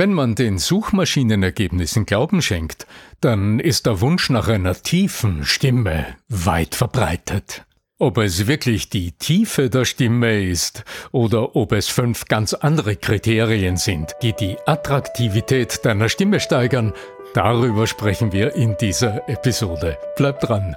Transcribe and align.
Wenn 0.00 0.14
man 0.14 0.34
den 0.34 0.56
Suchmaschinenergebnissen 0.56 2.06
Glauben 2.06 2.40
schenkt, 2.40 2.86
dann 3.20 3.60
ist 3.60 3.84
der 3.84 4.00
Wunsch 4.00 4.30
nach 4.30 4.48
einer 4.48 4.72
tiefen 4.72 5.44
Stimme 5.44 6.06
weit 6.30 6.74
verbreitet. 6.74 7.66
Ob 7.98 8.16
es 8.16 8.46
wirklich 8.46 8.88
die 8.88 9.12
Tiefe 9.12 9.68
der 9.68 9.84
Stimme 9.84 10.42
ist 10.42 10.84
oder 11.12 11.54
ob 11.54 11.72
es 11.72 11.90
fünf 11.90 12.24
ganz 12.28 12.54
andere 12.54 12.96
Kriterien 12.96 13.76
sind, 13.76 14.14
die 14.22 14.32
die 14.32 14.56
Attraktivität 14.64 15.84
deiner 15.84 16.08
Stimme 16.08 16.40
steigern, 16.40 16.94
darüber 17.34 17.86
sprechen 17.86 18.32
wir 18.32 18.54
in 18.54 18.78
dieser 18.80 19.28
Episode. 19.28 19.98
Bleib 20.16 20.40
dran. 20.40 20.76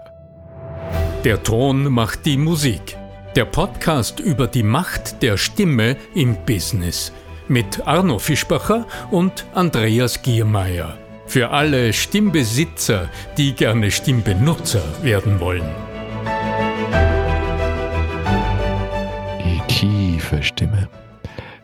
Der 1.24 1.42
Ton 1.44 1.86
macht 1.86 2.26
die 2.26 2.36
Musik. 2.36 2.98
Der 3.38 3.46
Podcast 3.46 4.20
über 4.20 4.48
die 4.48 4.64
Macht 4.64 5.24
der 5.24 5.38
Stimme 5.38 5.96
im 6.14 6.36
Business 6.46 7.14
mit 7.48 7.86
Arno 7.88 8.20
Fischbacher 8.20 8.88
und 9.12 9.46
Andreas 9.54 10.22
Giermeier. 10.22 10.98
Für 11.26 11.50
alle 11.50 11.94
Stimmbesitzer, 11.94 13.10
die 13.38 13.54
gerne 13.54 13.92
Stimmbenutzer 13.92 14.84
werden 15.02 15.40
wollen. 15.40 15.70
Die 19.44 19.62
tiefe 19.68 20.44
Stimme. 20.44 20.90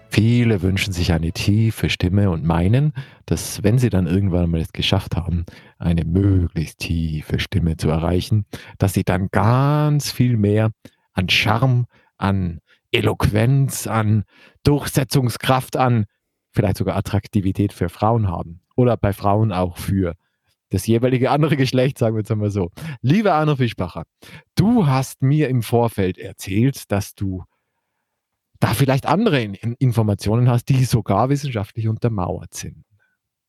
Viele 0.09 0.63
wünschen 0.63 0.91
sich 0.91 1.13
eine 1.13 1.31
tiefe 1.31 1.89
Stimme 1.89 2.31
und 2.31 2.43
meinen, 2.43 2.93
dass 3.25 3.63
wenn 3.63 3.77
sie 3.77 3.89
dann 3.89 4.07
irgendwann 4.07 4.49
mal 4.49 4.59
es 4.59 4.73
geschafft 4.73 5.15
haben, 5.15 5.45
eine 5.77 6.03
möglichst 6.03 6.79
tiefe 6.79 7.39
Stimme 7.39 7.77
zu 7.77 7.89
erreichen, 7.89 8.45
dass 8.79 8.93
sie 8.93 9.03
dann 9.03 9.29
ganz 9.31 10.11
viel 10.11 10.35
mehr 10.35 10.71
an 11.13 11.29
Charme, 11.29 11.85
an 12.17 12.59
Eloquenz, 12.91 13.87
an 13.87 14.23
Durchsetzungskraft, 14.63 15.77
an 15.77 16.05
vielleicht 16.51 16.77
sogar 16.77 16.95
Attraktivität 16.95 17.73
für 17.73 17.89
Frauen 17.89 18.27
haben. 18.27 18.61
Oder 18.75 18.97
bei 18.97 19.13
Frauen 19.13 19.51
auch 19.51 19.77
für 19.77 20.15
das 20.69 20.87
jeweilige 20.87 21.31
andere 21.31 21.57
Geschlecht, 21.57 21.97
sagen 21.97 22.15
wir 22.15 22.21
jetzt 22.21 22.31
einmal 22.31 22.51
so. 22.51 22.71
Lieber 23.01 23.33
Arno 23.33 23.55
Fischbacher, 23.55 24.03
du 24.55 24.87
hast 24.87 25.21
mir 25.21 25.49
im 25.49 25.63
Vorfeld 25.63 26.17
erzählt, 26.17 26.91
dass 26.91 27.15
du 27.15 27.43
da 28.59 28.73
vielleicht 28.73 29.05
andere 29.05 29.41
Informationen 29.41 30.49
hast, 30.49 30.65
die 30.69 30.83
sogar 30.83 31.29
wissenschaftlich 31.29 31.87
untermauert 31.87 32.53
sind. 32.53 32.85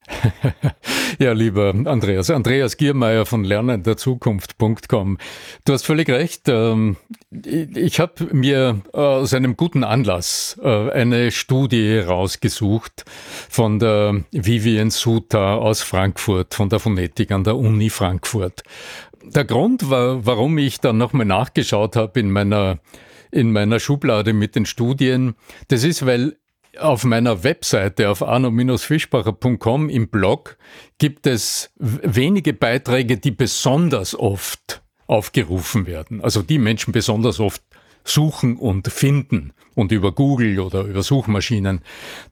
ja, 1.19 1.33
lieber 1.33 1.75
Andreas, 1.85 2.31
Andreas 2.31 2.77
Giermeier 2.77 3.27
von 3.27 3.45
lernenderzukunft.com. 3.45 5.19
Du 5.65 5.73
hast 5.73 5.87
völlig 5.87 6.09
recht. 6.09 6.49
Ähm, 6.49 6.97
ich 7.31 8.01
habe 8.01 8.33
mir 8.33 8.81
aus 8.93 9.35
einem 9.35 9.57
guten 9.57 9.85
Anlass 9.85 10.59
äh, 10.63 10.91
eine 10.91 11.31
Studie 11.31 11.99
rausgesucht 11.99 13.05
von 13.49 13.79
der 13.79 14.25
Vivian 14.33 14.91
Suta 14.91 15.57
aus 15.57 15.83
Frankfurt, 15.83 16.55
von 16.55 16.69
der 16.69 16.79
Phonetik 16.79 17.31
an 17.33 17.45
der 17.45 17.57
Uni 17.57 17.91
Frankfurt. 17.91 18.63
Der 19.23 19.45
Grund, 19.45 19.91
war, 19.91 20.25
warum 20.25 20.57
ich 20.59 20.81
dann 20.81 20.99
nochmal 20.99 21.27
nachgeschaut 21.27 21.97
habe 21.97 22.21
in 22.21 22.31
meiner 22.31 22.79
in 23.33 23.53
meiner 23.53 23.79
Schublade 23.79 24.33
mit 24.33 24.57
den 24.57 24.67
Studien. 24.67 25.35
Das 25.69 25.85
ist, 25.85 26.05
weil 26.05 26.37
auf 26.79 27.05
meiner 27.05 27.43
Webseite 27.43 28.11
auf 28.11 28.23
arno-fischbacher.com 28.23 29.89
im 29.89 30.09
Blog 30.09 30.57
gibt 30.99 31.27
es 31.27 31.73
wenige 31.77 32.53
Beiträge, 32.53 33.19
die 33.19 33.31
besonders 33.31 34.19
oft 34.19 34.83
aufgerufen 35.07 35.87
werden. 35.87 36.23
Also 36.23 36.43
die 36.43 36.59
Menschen 36.59 36.93
besonders 36.93 37.41
oft 37.41 37.63
suchen 38.05 38.57
und 38.57 38.89
finden 38.89 39.53
und 39.81 39.93
über 39.93 40.13
Google 40.13 40.61
oder 40.61 40.83
über 40.83 41.03
Suchmaschinen 41.03 41.81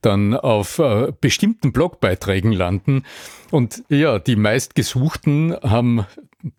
dann 0.03 0.35
auf 0.35 0.79
äh, 0.79 1.13
bestimmten 1.19 1.73
Blogbeiträgen 1.73 2.53
landen. 2.53 3.05
Und 3.51 3.83
ja, 3.89 4.19
die 4.19 4.37
meistgesuchten 4.37 5.57
haben 5.63 6.05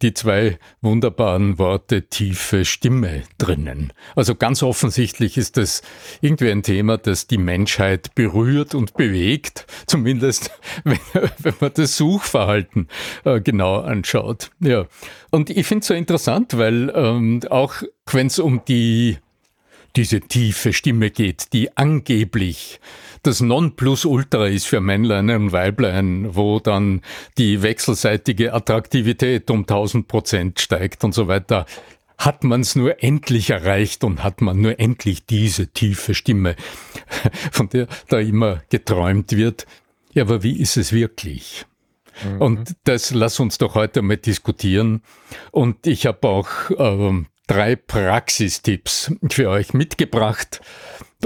die 0.01 0.15
zwei 0.15 0.57
wunderbaren 0.81 1.59
Worte 1.59 2.09
tiefe 2.09 2.65
Stimme 2.65 3.21
drinnen. 3.37 3.93
Also 4.15 4.33
ganz 4.33 4.63
offensichtlich 4.63 5.37
ist 5.37 5.57
das 5.57 5.83
irgendwie 6.21 6.49
ein 6.49 6.63
Thema, 6.63 6.97
das 6.97 7.27
die 7.27 7.37
Menschheit 7.37 8.15
berührt 8.15 8.73
und 8.73 8.95
bewegt, 8.95 9.67
zumindest 9.85 10.51
wenn, 10.83 10.99
wenn 11.37 11.53
man 11.59 11.71
das 11.75 11.97
Suchverhalten 11.97 12.87
äh, 13.25 13.39
genau 13.41 13.79
anschaut. 13.79 14.49
Ja. 14.59 14.87
Und 15.29 15.51
ich 15.51 15.67
finde 15.67 15.81
es 15.81 15.87
so 15.87 15.93
interessant, 15.93 16.57
weil 16.57 16.91
ähm, 16.95 17.41
auch 17.51 17.75
wenn 18.11 18.27
es 18.27 18.39
um 18.39 18.65
die 18.67 19.19
diese 19.95 20.21
tiefe 20.21 20.73
Stimme 20.73 21.11
geht, 21.11 21.53
die 21.53 21.75
angeblich 21.77 22.79
das 23.23 23.41
Nonplusultra 23.41 24.47
ist 24.47 24.65
für 24.65 24.79
Männlein 24.79 25.29
und 25.29 25.51
Weiblein, 25.51 26.35
wo 26.35 26.59
dann 26.59 27.01
die 27.37 27.61
wechselseitige 27.61 28.53
Attraktivität 28.53 29.49
um 29.51 29.61
1000 29.61 30.07
Prozent 30.07 30.59
steigt 30.59 31.03
und 31.03 31.13
so 31.13 31.27
weiter. 31.27 31.65
Hat 32.17 32.43
man 32.43 32.61
es 32.61 32.75
nur 32.75 33.01
endlich 33.01 33.49
erreicht 33.49 34.03
und 34.03 34.23
hat 34.23 34.41
man 34.41 34.59
nur 34.61 34.79
endlich 34.79 35.25
diese 35.25 35.67
tiefe 35.67 36.13
Stimme, 36.13 36.55
von 37.51 37.69
der 37.69 37.87
da 38.09 38.19
immer 38.19 38.61
geträumt 38.69 39.31
wird. 39.31 39.65
Ja, 40.13 40.23
aber 40.23 40.43
wie 40.43 40.59
ist 40.59 40.75
es 40.75 40.91
wirklich? 40.91 41.65
Mhm. 42.23 42.41
Und 42.41 42.75
das 42.83 43.13
lass 43.13 43.39
uns 43.39 43.57
doch 43.57 43.75
heute 43.75 44.01
mal 44.01 44.17
diskutieren. 44.17 45.01
Und 45.51 45.87
ich 45.87 46.05
habe 46.05 46.27
auch 46.27 46.49
ähm, 46.77 47.27
drei 47.49 47.75
Praxistipps 47.75 49.11
für 49.31 49.49
euch 49.49 49.73
mitgebracht 49.73 50.61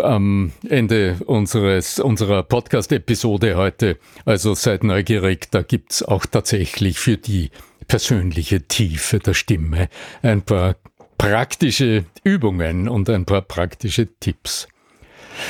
am 0.02 0.54
Ende 0.68 1.18
unseres, 1.26 2.00
unserer 2.00 2.44
Podcast-Episode 2.44 3.58
heute. 3.58 4.00
Also 4.24 4.54
seid 4.54 4.86
neugierig, 4.86 5.52
da 5.52 5.62
gibt's 5.64 6.02
auch 6.02 6.26
tatsächlich 6.26 6.98
für 6.98 7.18
die 7.18 7.52
persönliche 7.88 8.62
Tiefe 8.62 9.20
der 9.20 9.34
Stimme 9.34 9.90
ein 10.22 10.42
paar 10.42 10.78
praktische 11.18 12.06
Übungen 12.24 12.88
und 12.88 13.10
ein 13.10 13.26
paar 13.26 13.42
praktische 13.42 14.08
Tipps. 14.20 14.70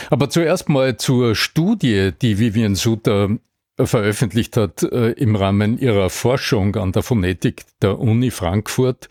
Aber 0.09 0.31
zuerst 0.31 0.69
mal 0.69 0.97
zur 0.97 1.35
Studie, 1.35 2.11
die 2.19 2.39
Vivian 2.39 2.73
Suter 2.73 3.29
veröffentlicht 3.79 4.57
hat 4.57 4.81
äh, 4.81 5.11
im 5.11 5.35
Rahmen 5.35 5.77
ihrer 5.77 6.09
Forschung 6.09 6.75
an 6.75 6.91
der 6.93 7.03
Phonetik 7.03 7.63
der 7.81 7.99
Uni 7.99 8.31
Frankfurt. 8.31 9.07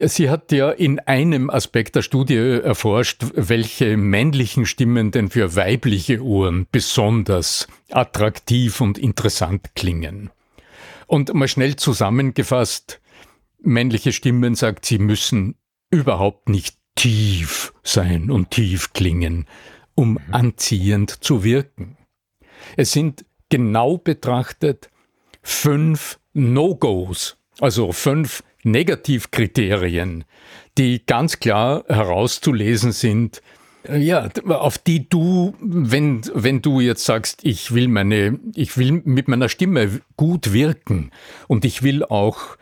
Sie 0.00 0.28
hat 0.28 0.50
ja 0.50 0.70
in 0.70 0.98
einem 0.98 1.50
Aspekt 1.50 1.94
der 1.94 2.02
Studie 2.02 2.36
erforscht, 2.36 3.24
welche 3.34 3.96
männlichen 3.96 4.66
Stimmen 4.66 5.12
denn 5.12 5.30
für 5.30 5.54
weibliche 5.54 6.22
Ohren 6.22 6.66
besonders 6.72 7.68
attraktiv 7.90 8.80
und 8.80 8.98
interessant 8.98 9.74
klingen. 9.76 10.30
Und 11.06 11.32
mal 11.32 11.46
schnell 11.46 11.76
zusammengefasst, 11.76 13.00
männliche 13.60 14.12
Stimmen, 14.12 14.56
sagt 14.56 14.84
sie, 14.84 14.98
müssen 14.98 15.54
überhaupt 15.90 16.48
nicht 16.48 16.76
tief 16.96 17.72
sein 17.84 18.30
und 18.30 18.50
tief 18.50 18.92
klingen, 18.94 19.46
um 19.94 20.18
anziehend 20.32 21.10
zu 21.22 21.44
wirken. 21.44 21.96
Es 22.76 22.90
sind 22.90 23.24
genau 23.48 23.98
betrachtet 23.98 24.90
fünf 25.42 26.18
No-Gos, 26.32 27.36
also 27.60 27.92
fünf 27.92 28.42
Negativkriterien, 28.64 30.24
die 30.78 31.04
ganz 31.06 31.40
klar 31.40 31.84
herauszulesen 31.88 32.92
sind, 32.92 33.42
ja, 33.92 34.30
auf 34.48 34.78
die 34.78 35.08
du, 35.08 35.54
wenn, 35.60 36.22
wenn 36.32 36.62
du 36.62 36.80
jetzt 36.80 37.04
sagst, 37.04 37.40
ich 37.42 37.74
will 37.74 37.88
meine, 37.88 38.38
ich 38.54 38.78
will 38.78 39.02
mit 39.04 39.28
meiner 39.28 39.50
Stimme 39.50 40.00
gut 40.16 40.54
wirken 40.54 41.10
und 41.48 41.66
ich 41.66 41.82
will 41.82 42.02
auch 42.02 42.56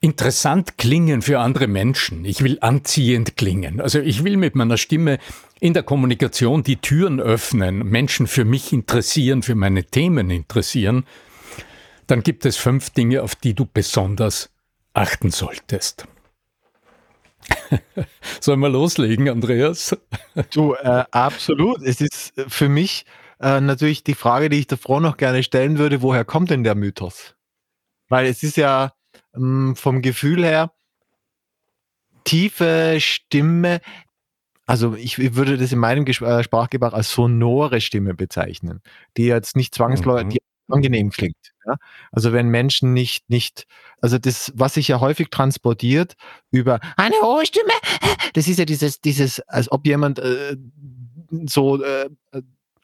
interessant 0.00 0.78
klingen 0.78 1.22
für 1.22 1.40
andere 1.40 1.66
Menschen. 1.66 2.24
Ich 2.24 2.44
will 2.44 2.58
anziehend 2.60 3.36
klingen. 3.36 3.80
Also 3.80 3.98
ich 3.98 4.22
will 4.22 4.36
mit 4.36 4.54
meiner 4.54 4.76
Stimme 4.76 5.18
in 5.58 5.74
der 5.74 5.82
Kommunikation 5.82 6.62
die 6.62 6.76
Türen 6.76 7.20
öffnen, 7.20 7.78
Menschen 7.78 8.28
für 8.28 8.44
mich 8.44 8.72
interessieren, 8.72 9.42
für 9.42 9.56
meine 9.56 9.84
Themen 9.84 10.30
interessieren. 10.30 11.04
Dann 12.06 12.22
gibt 12.22 12.46
es 12.46 12.56
fünf 12.56 12.90
Dinge, 12.90 13.22
auf 13.22 13.34
die 13.34 13.54
du 13.54 13.66
besonders 13.66 14.50
achten 14.96 15.30
solltest. 15.30 16.06
Sollen 18.40 18.60
wir 18.60 18.68
loslegen, 18.68 19.28
Andreas? 19.28 19.96
Du, 20.52 20.74
äh, 20.74 21.04
absolut. 21.10 21.82
Es 21.82 22.00
ist 22.00 22.32
für 22.48 22.68
mich 22.68 23.04
äh, 23.40 23.60
natürlich 23.60 24.04
die 24.04 24.14
Frage, 24.14 24.48
die 24.48 24.58
ich 24.58 24.66
Frau 24.78 25.00
noch 25.00 25.16
gerne 25.16 25.42
stellen 25.42 25.78
würde, 25.78 26.02
woher 26.02 26.24
kommt 26.24 26.50
denn 26.50 26.64
der 26.64 26.74
Mythos? 26.74 27.34
Weil 28.08 28.26
es 28.26 28.42
ist 28.42 28.56
ja 28.56 28.92
mh, 29.34 29.40
hm, 29.68 29.76
vom 29.76 30.02
Gefühl 30.02 30.44
her 30.44 30.72
tiefe 32.24 32.96
Stimme, 32.98 33.80
also 34.66 34.94
ich, 34.96 35.18
würde 35.36 35.58
das 35.58 35.70
in 35.70 35.78
meinem 35.78 36.04
Ges 36.04 36.20
äh, 36.20 36.42
Sprachgebrauch 36.42 36.92
als 36.92 37.12
sonore 37.12 37.80
Stimme 37.80 38.14
bezeichnen, 38.14 38.82
die 39.16 39.26
jetzt 39.26 39.54
nicht 39.54 39.74
zwangsläufig, 39.74 40.34
mhm 40.34 40.46
angenehm 40.68 41.10
klingt. 41.10 41.52
Ja? 41.66 41.76
Also 42.12 42.32
wenn 42.32 42.48
Menschen 42.48 42.92
nicht, 42.92 43.28
nicht, 43.28 43.66
also 44.00 44.18
das, 44.18 44.52
was 44.54 44.74
sich 44.74 44.88
ja 44.88 45.00
häufig 45.00 45.30
transportiert 45.30 46.14
über 46.50 46.80
eine 46.96 47.16
hohe 47.22 47.46
Stimme, 47.46 47.72
das 48.34 48.48
ist 48.48 48.58
ja 48.58 48.64
dieses, 48.64 49.00
dieses, 49.00 49.40
als 49.48 49.70
ob 49.70 49.86
jemand 49.86 50.18
äh, 50.18 50.56
so 51.46 51.82
äh, 51.82 52.08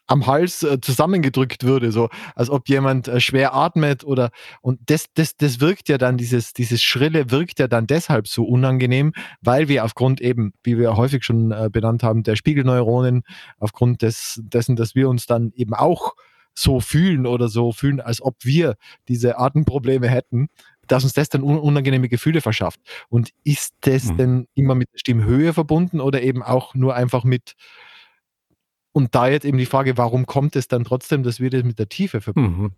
am 0.07 0.27
Hals 0.27 0.63
äh, 0.63 0.79
zusammengedrückt 0.81 1.63
würde, 1.63 1.91
so 1.91 2.09
als 2.35 2.49
ob 2.49 2.67
jemand 2.67 3.07
äh, 3.07 3.19
schwer 3.19 3.55
atmet 3.55 4.03
oder 4.03 4.31
und 4.61 4.79
das, 4.87 5.05
das, 5.13 5.37
das 5.37 5.61
wirkt 5.61 5.87
ja 5.87 5.97
dann, 5.97 6.17
dieses, 6.17 6.53
dieses 6.53 6.81
Schrille 6.81 7.31
wirkt 7.31 7.59
ja 7.59 7.67
dann 7.67 7.87
deshalb 7.87 8.27
so 8.27 8.43
unangenehm, 8.43 9.13
weil 9.41 9.69
wir 9.69 9.85
aufgrund 9.85 10.19
eben, 10.19 10.53
wie 10.63 10.77
wir 10.77 10.97
häufig 10.97 11.23
schon 11.23 11.51
äh, 11.51 11.69
benannt 11.71 12.03
haben, 12.03 12.23
der 12.23 12.35
Spiegelneuronen, 12.35 13.23
aufgrund 13.59 14.01
des, 14.01 14.41
dessen, 14.43 14.75
dass 14.75 14.93
wir 14.93 15.07
uns 15.07 15.25
dann 15.25 15.51
eben 15.55 15.73
auch 15.73 16.13
so 16.53 16.79
fühlen 16.79 17.25
oder 17.25 17.47
so 17.49 17.71
fühlen, 17.71 17.99
als 17.99 18.21
ob 18.21 18.35
wir 18.43 18.75
diese 19.07 19.39
Atemprobleme 19.39 20.07
hätten, 20.07 20.49
dass 20.87 21.03
uns 21.03 21.13
das 21.13 21.29
dann 21.29 21.43
unangenehme 21.43 22.09
Gefühle 22.09 22.41
verschafft. 22.41 22.79
Und 23.09 23.31
ist 23.43 23.73
das 23.81 24.05
mhm. 24.05 24.17
denn 24.17 24.47
immer 24.53 24.75
mit 24.75 24.89
der 24.93 24.99
Stimmhöhe 24.99 25.53
verbunden 25.53 26.01
oder 26.01 26.21
eben 26.21 26.43
auch 26.43 26.75
nur 26.75 26.95
einfach 26.95 27.23
mit, 27.23 27.53
und 28.91 29.15
da 29.15 29.27
jetzt 29.27 29.45
eben 29.45 29.57
die 29.57 29.65
Frage, 29.65 29.97
warum 29.97 30.25
kommt 30.25 30.55
es 30.55 30.67
dann 30.67 30.83
trotzdem, 30.83 31.23
dass 31.23 31.39
wir 31.39 31.49
das 31.49 31.63
mit 31.63 31.79
der 31.79 31.89
Tiefe 31.89 32.21
verbinden? 32.21 32.61
Mhm. 32.63 32.71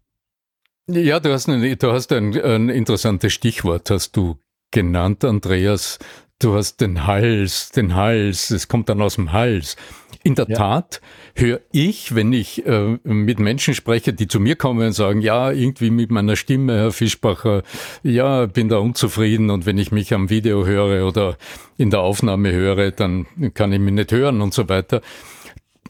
Ja, 0.88 1.20
du 1.20 1.34
hast, 1.34 1.50
ein, 1.50 1.78
du 1.80 1.92
hast 1.92 2.12
ein, 2.12 2.40
ein 2.40 2.70
interessantes 2.70 3.34
Stichwort, 3.34 3.90
hast 3.90 4.16
du 4.16 4.38
genannt, 4.70 5.26
Andreas. 5.26 5.98
Du 6.38 6.56
hast 6.56 6.82
den 6.82 7.08
Hals, 7.08 7.72
den 7.72 7.96
Hals, 7.96 8.52
es 8.52 8.68
kommt 8.68 8.90
dann 8.90 9.02
aus 9.02 9.16
dem 9.16 9.32
Hals. 9.32 9.78
In 10.26 10.34
der 10.34 10.50
ja. 10.50 10.58
Tat 10.58 11.02
höre 11.36 11.60
ich, 11.72 12.16
wenn 12.16 12.34
ich 12.34 12.66
äh, 12.66 12.98
mit 13.04 13.40
Menschen 13.40 13.76
spreche, 13.76 14.12
die 14.12 14.28
zu 14.28 14.40
mir 14.40 14.56
kommen 14.56 14.88
und 14.88 14.94
sagen, 14.94 15.22
ja, 15.22 15.52
irgendwie 15.52 15.92
mit 15.92 16.10
meiner 16.10 16.36
Stimme, 16.36 16.74
Herr 16.74 16.92
Fischbacher, 16.92 17.62
ja, 18.02 18.48
bin 18.48 18.68
da 18.68 18.80
unzufrieden 18.80 19.52
und 19.52 19.68
wenn 19.68 19.78
ich 19.78 19.92
mich 19.92 20.16
am 20.16 20.32
Video 20.32 20.66
höre 20.66 21.08
oder 21.08 21.38
in 21.78 21.92
der 21.92 22.00
Aufnahme 22.00 22.52
höre, 22.52 22.90
dann 22.90 23.28
kann 23.54 23.72
ich 23.72 23.80
mich 23.80 23.94
nicht 23.94 24.12
hören 24.12 24.42
und 24.42 24.52
so 24.52 24.68
weiter 24.68 25.02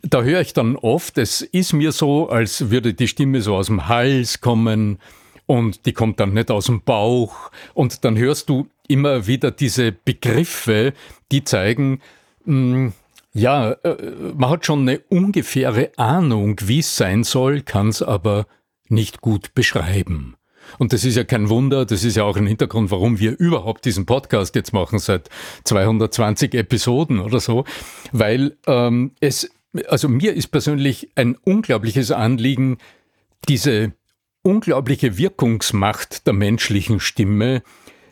da 0.01 0.21
höre 0.21 0.41
ich 0.41 0.53
dann 0.53 0.75
oft, 0.75 1.17
es 1.17 1.41
ist 1.41 1.73
mir 1.73 1.91
so, 1.91 2.29
als 2.29 2.69
würde 2.69 2.93
die 2.93 3.07
Stimme 3.07 3.41
so 3.41 3.55
aus 3.55 3.67
dem 3.67 3.87
Hals 3.87 4.39
kommen 4.39 4.99
und 5.47 5.87
die 5.87 5.93
kommt 5.93 6.19
dann 6.19 6.33
nicht 6.33 6.51
aus 6.51 6.65
dem 6.65 6.81
Bauch 6.81 7.51
und 7.73 8.03
dann 8.05 8.17
hörst 8.17 8.49
du 8.49 8.67
immer 8.87 9.25
wieder 9.25 9.49
diese 9.49 9.91
Begriffe, 9.91 10.93
die 11.31 11.43
zeigen, 11.43 12.01
mh, 12.45 12.55
mm, 12.55 12.93
ja, 13.35 13.71
äh, 13.71 13.97
man 14.33 14.49
hat 14.49 14.65
schon 14.65 14.81
eine 14.81 14.99
ungefähre 15.09 15.91
Ahnung, 15.97 16.59
wie 16.63 16.79
es 16.79 16.95
sein 16.95 17.23
soll, 17.23 17.61
kann 17.61 17.89
es 17.89 18.01
aber 18.01 18.47
nicht 18.87 19.21
gut 19.21 19.53
beschreiben. 19.53 20.35
Und 20.79 20.93
das 20.93 21.05
ist 21.05 21.15
ja 21.15 21.23
kein 21.23 21.49
Wunder, 21.49 21.85
das 21.85 22.03
ist 22.03 22.15
ja 22.15 22.23
auch 22.23 22.37
ein 22.37 22.47
Hintergrund, 22.47 22.89
warum 22.89 23.19
wir 23.19 23.37
überhaupt 23.37 23.85
diesen 23.85 24.05
Podcast 24.05 24.55
jetzt 24.55 24.73
machen, 24.73 24.99
seit 24.99 25.29
220 25.65 26.55
Episoden 26.55 27.19
oder 27.19 27.39
so, 27.39 27.65
weil 28.11 28.57
ähm, 28.65 29.11
es 29.19 29.51
also 29.89 30.07
mir 30.07 30.33
ist 30.33 30.47
persönlich 30.47 31.09
ein 31.15 31.35
unglaubliches 31.35 32.11
Anliegen, 32.11 32.77
diese 33.49 33.91
unglaubliche 34.41 35.17
Wirkungsmacht 35.17 36.25
der 36.25 36.33
menschlichen 36.33 37.01
Stimme 37.01 37.61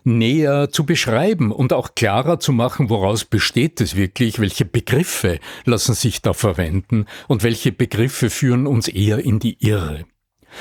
näher 0.04 0.70
zu 0.70 0.86
beschreiben 0.86 1.52
und 1.52 1.74
auch 1.74 1.96
klarer 1.96 2.40
zu 2.40 2.52
machen, 2.52 2.90
woraus 2.90 3.26
besteht 3.26 3.82
es 3.82 3.96
wirklich, 3.96 4.40
welche 4.40 4.66
Begriffe 4.66 5.40
lassen 5.66 5.96
sich 5.96 6.22
da 6.22 6.34
verwenden 6.34 7.06
und 7.28 7.44
welche 7.44 7.72
Begriffe 7.72 8.30
führen 8.30 8.68
uns 8.68 8.88
eher 8.88 9.20
in 9.20 9.40
die 9.40 9.58
Irre. 9.66 10.06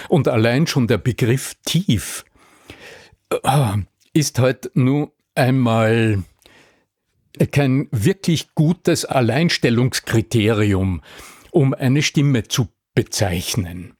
Und 0.09 0.29
allein 0.29 0.67
schon 0.67 0.87
der 0.87 0.99
Begriff 0.99 1.55
tief 1.65 2.25
äh, 3.31 3.79
ist 4.12 4.39
halt 4.39 4.71
nur 4.75 5.12
einmal 5.35 6.23
kein 7.50 7.89
wirklich 7.91 8.55
gutes 8.55 9.05
Alleinstellungskriterium, 9.05 11.03
um 11.50 11.75
eine 11.75 12.03
Stimme 12.03 12.44
zu 12.44 12.69
bezeichnen. 12.94 13.94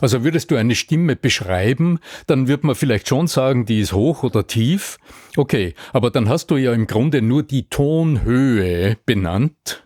Also 0.00 0.24
würdest 0.24 0.50
du 0.50 0.56
eine 0.56 0.74
Stimme 0.74 1.16
beschreiben, 1.16 1.98
dann 2.26 2.48
wird 2.48 2.64
man 2.64 2.74
vielleicht 2.74 3.08
schon 3.08 3.26
sagen, 3.26 3.66
die 3.66 3.80
ist 3.80 3.92
hoch 3.92 4.22
oder 4.22 4.46
tief. 4.46 4.98
Okay, 5.36 5.74
aber 5.92 6.10
dann 6.10 6.28
hast 6.28 6.50
du 6.50 6.56
ja 6.56 6.72
im 6.72 6.86
Grunde 6.86 7.22
nur 7.22 7.42
die 7.42 7.68
Tonhöhe 7.68 8.96
benannt. 9.06 9.84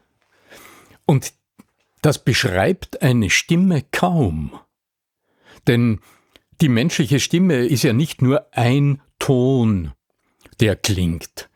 Und 1.06 1.32
das 2.02 2.22
beschreibt 2.24 3.02
eine 3.02 3.30
Stimme 3.30 3.82
kaum. 3.90 4.52
Denn 5.66 6.00
die 6.60 6.68
menschliche 6.68 7.20
Stimme 7.20 7.66
ist 7.66 7.82
ja 7.82 7.92
nicht 7.92 8.22
nur 8.22 8.46
ein 8.52 9.00
Ton, 9.18 9.92
der 10.60 10.76
klingt, 10.76 11.48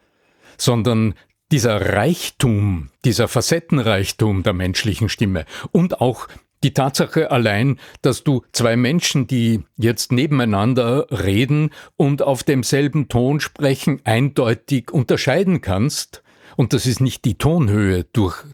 sondern 0.56 1.14
dieser 1.50 1.94
Reichtum, 1.94 2.90
dieser 3.04 3.28
Facettenreichtum 3.28 4.42
der 4.42 4.54
menschlichen 4.54 5.08
Stimme 5.08 5.44
und 5.70 6.00
auch 6.00 6.28
die 6.62 6.74
Tatsache 6.74 7.30
allein, 7.30 7.78
dass 8.02 8.24
du 8.24 8.42
zwei 8.52 8.76
Menschen, 8.76 9.26
die 9.26 9.64
jetzt 9.76 10.12
nebeneinander 10.12 11.06
reden 11.10 11.70
und 11.96 12.22
auf 12.22 12.42
demselben 12.42 13.08
Ton 13.08 13.40
sprechen, 13.40 14.00
eindeutig 14.04 14.90
unterscheiden 14.90 15.60
kannst, 15.60 16.22
und 16.56 16.72
das 16.72 16.86
ist 16.86 17.00
nicht 17.00 17.24
die 17.24 17.36
Tonhöhe, 17.36 18.04
durch 18.12 18.44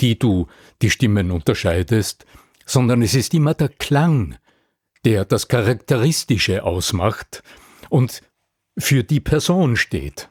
die 0.00 0.18
du 0.18 0.46
die 0.80 0.90
Stimmen 0.90 1.30
unterscheidest, 1.30 2.24
sondern 2.66 3.02
es 3.02 3.14
ist 3.14 3.34
immer 3.34 3.54
der 3.54 3.68
Klang, 3.68 4.36
der 5.04 5.24
das 5.24 5.48
Charakteristische 5.48 6.64
ausmacht 6.64 7.42
und 7.88 8.22
für 8.78 9.02
die 9.02 9.20
Person 9.20 9.76
steht 9.76 10.28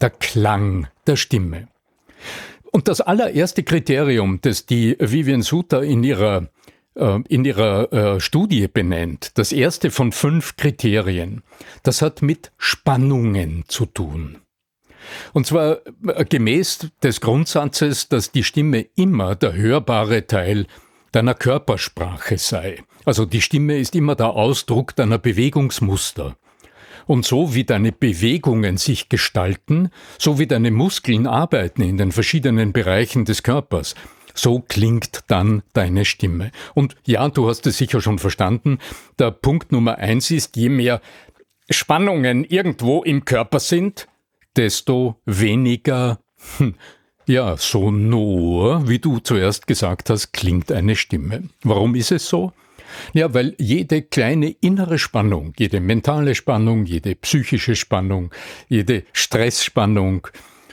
der 0.00 0.10
Klang 0.10 0.88
der 1.06 1.16
Stimme. 1.16 1.68
Und 2.72 2.88
das 2.88 3.02
allererste 3.02 3.62
Kriterium, 3.62 4.40
das 4.40 4.64
die 4.64 4.96
Vivian 4.98 5.42
Suter 5.42 5.82
in 5.82 6.02
ihrer, 6.02 6.48
äh, 6.94 7.20
in 7.28 7.44
ihrer 7.44 7.92
äh, 7.92 8.20
Studie 8.20 8.66
benennt, 8.66 9.32
das 9.34 9.52
erste 9.52 9.90
von 9.90 10.10
fünf 10.10 10.56
Kriterien, 10.56 11.42
das 11.82 12.00
hat 12.00 12.22
mit 12.22 12.50
Spannungen 12.56 13.64
zu 13.68 13.84
tun. 13.84 14.38
Und 15.34 15.46
zwar 15.46 15.80
äh, 16.06 16.24
gemäß 16.24 16.88
des 17.02 17.20
Grundsatzes, 17.20 18.08
dass 18.08 18.32
die 18.32 18.42
Stimme 18.42 18.86
immer 18.96 19.36
der 19.36 19.52
hörbare 19.52 20.26
Teil 20.26 20.66
deiner 21.12 21.34
Körpersprache 21.34 22.38
sei. 22.38 22.82
Also 23.04 23.26
die 23.26 23.42
Stimme 23.42 23.78
ist 23.78 23.94
immer 23.94 24.14
der 24.14 24.30
Ausdruck 24.30 24.96
deiner 24.96 25.18
Bewegungsmuster. 25.18 26.36
Und 27.06 27.24
so 27.24 27.54
wie 27.54 27.64
deine 27.64 27.92
Bewegungen 27.92 28.76
sich 28.76 29.08
gestalten, 29.08 29.90
so 30.18 30.38
wie 30.38 30.46
deine 30.46 30.70
Muskeln 30.70 31.26
arbeiten 31.26 31.82
in 31.82 31.96
den 31.96 32.12
verschiedenen 32.12 32.72
Bereichen 32.72 33.24
des 33.24 33.42
Körpers, 33.42 33.94
so 34.34 34.60
klingt 34.60 35.24
dann 35.28 35.62
deine 35.72 36.04
Stimme. 36.04 36.52
Und 36.74 36.96
ja, 37.06 37.28
du 37.28 37.48
hast 37.48 37.66
es 37.66 37.78
sicher 37.78 38.00
schon 38.00 38.18
verstanden, 38.18 38.78
der 39.18 39.30
Punkt 39.30 39.72
Nummer 39.72 39.98
eins 39.98 40.30
ist, 40.30 40.56
je 40.56 40.68
mehr 40.68 41.00
Spannungen 41.70 42.44
irgendwo 42.44 43.02
im 43.02 43.24
Körper 43.24 43.60
sind, 43.60 44.08
desto 44.56 45.16
weniger, 45.24 46.18
hm, 46.58 46.74
ja, 47.26 47.56
sonor, 47.56 48.88
wie 48.88 48.98
du 48.98 49.20
zuerst 49.20 49.66
gesagt 49.66 50.10
hast, 50.10 50.32
klingt 50.32 50.72
eine 50.72 50.96
Stimme. 50.96 51.44
Warum 51.62 51.94
ist 51.94 52.12
es 52.12 52.28
so? 52.28 52.52
Ja, 53.12 53.32
weil 53.34 53.54
jede 53.58 54.02
kleine 54.02 54.50
innere 54.60 54.98
Spannung, 54.98 55.52
jede 55.58 55.80
mentale 55.80 56.34
Spannung, 56.34 56.86
jede 56.86 57.14
psychische 57.14 57.76
Spannung, 57.76 58.30
jede 58.68 59.04
Stressspannung, 59.12 60.28